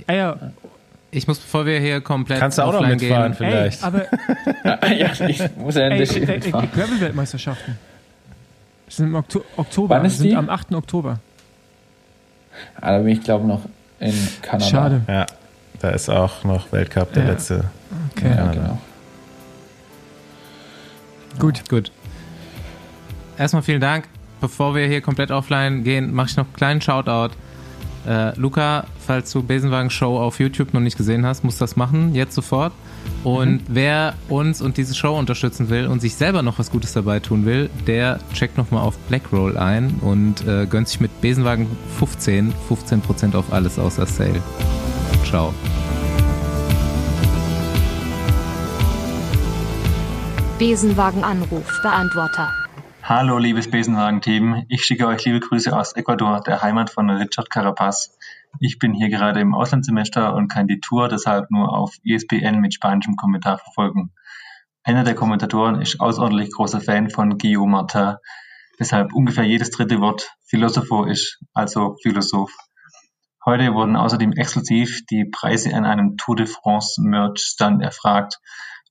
[0.06, 0.36] Ah, ja,
[1.10, 3.82] Ich muss, bevor wir hier komplett Kannst du auch noch offline mitfahren gehen, ey, vielleicht?
[3.84, 4.04] aber
[4.94, 6.68] ja, ich muss ja ey, endlich ey, ey, hinfahren.
[6.74, 7.78] Gravel-Weltmeisterschaften
[8.88, 9.96] sind im Okto Oktober.
[9.96, 10.36] Wann ist sind die?
[10.36, 10.72] am 8.
[10.74, 11.18] Oktober.
[12.80, 13.62] Ah, da bin ich, glaube noch
[14.00, 14.64] in Kanada.
[14.70, 15.00] Schade.
[15.08, 15.26] Ja,
[15.80, 17.30] da ist auch noch Weltcup, der Ja.
[17.30, 17.64] letzte.
[18.14, 18.52] Okay, Ja, Kanada.
[18.52, 18.78] genau.
[21.38, 21.68] gut.
[21.68, 21.92] Gut.
[23.38, 24.08] Erstmal vielen Dank.
[24.40, 27.34] Bevor wir hier komplett offline gehen, mache ich noch einen kleinen Shoutout.
[28.06, 31.76] Äh, Luca, falls du Besenwagen Show auf YouTube noch nicht gesehen hast, musst du das
[31.76, 32.72] machen, jetzt sofort.
[33.24, 37.20] Und wer uns und diese Show unterstützen will und sich selber noch was Gutes dabei
[37.20, 41.66] tun will, der checkt nochmal auf Blackroll ein und äh, gönnt sich mit Besenwagen
[41.98, 44.42] 15 15% auf alles außer Sale.
[45.24, 45.52] Ciao.
[50.58, 52.67] Besenwagen Anruf Beantworter.
[53.10, 54.66] Hallo, liebes Besenwagen-Team.
[54.68, 58.18] Ich schicke euch liebe Grüße aus Ecuador, der Heimat von Richard Carapaz.
[58.60, 62.74] Ich bin hier gerade im Auslandssemester und kann die Tour deshalb nur auf ESPN mit
[62.74, 64.12] spanischem Kommentar verfolgen.
[64.82, 68.16] Einer der Kommentatoren ist außerordentlich großer Fan von Guillaume Martin,
[68.76, 72.54] weshalb ungefähr jedes dritte Wort Philosopho ist, also Philosoph.
[73.42, 78.38] Heute wurden außerdem exklusiv die Preise an einem Tour de France Merch Stand erfragt.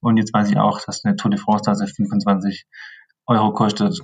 [0.01, 2.65] Und jetzt weiß ich auch, dass eine Tour de France Tasse 25
[3.27, 3.99] Euro kostet.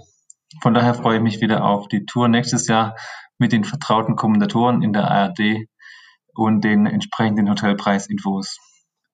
[0.61, 2.95] Von daher freue ich mich wieder auf die Tour nächstes Jahr
[3.37, 5.65] mit den vertrauten Kommentatoren in der ARD
[6.35, 8.57] und den entsprechenden Hotelpreisinfos.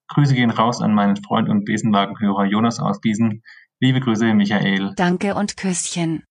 [0.08, 3.42] Grüße gehen raus an meinen Freund und Besenwagenhörer Jonas aus Gießen.
[3.78, 4.92] Liebe Grüße, Michael.
[4.96, 6.24] Danke und Küsschen.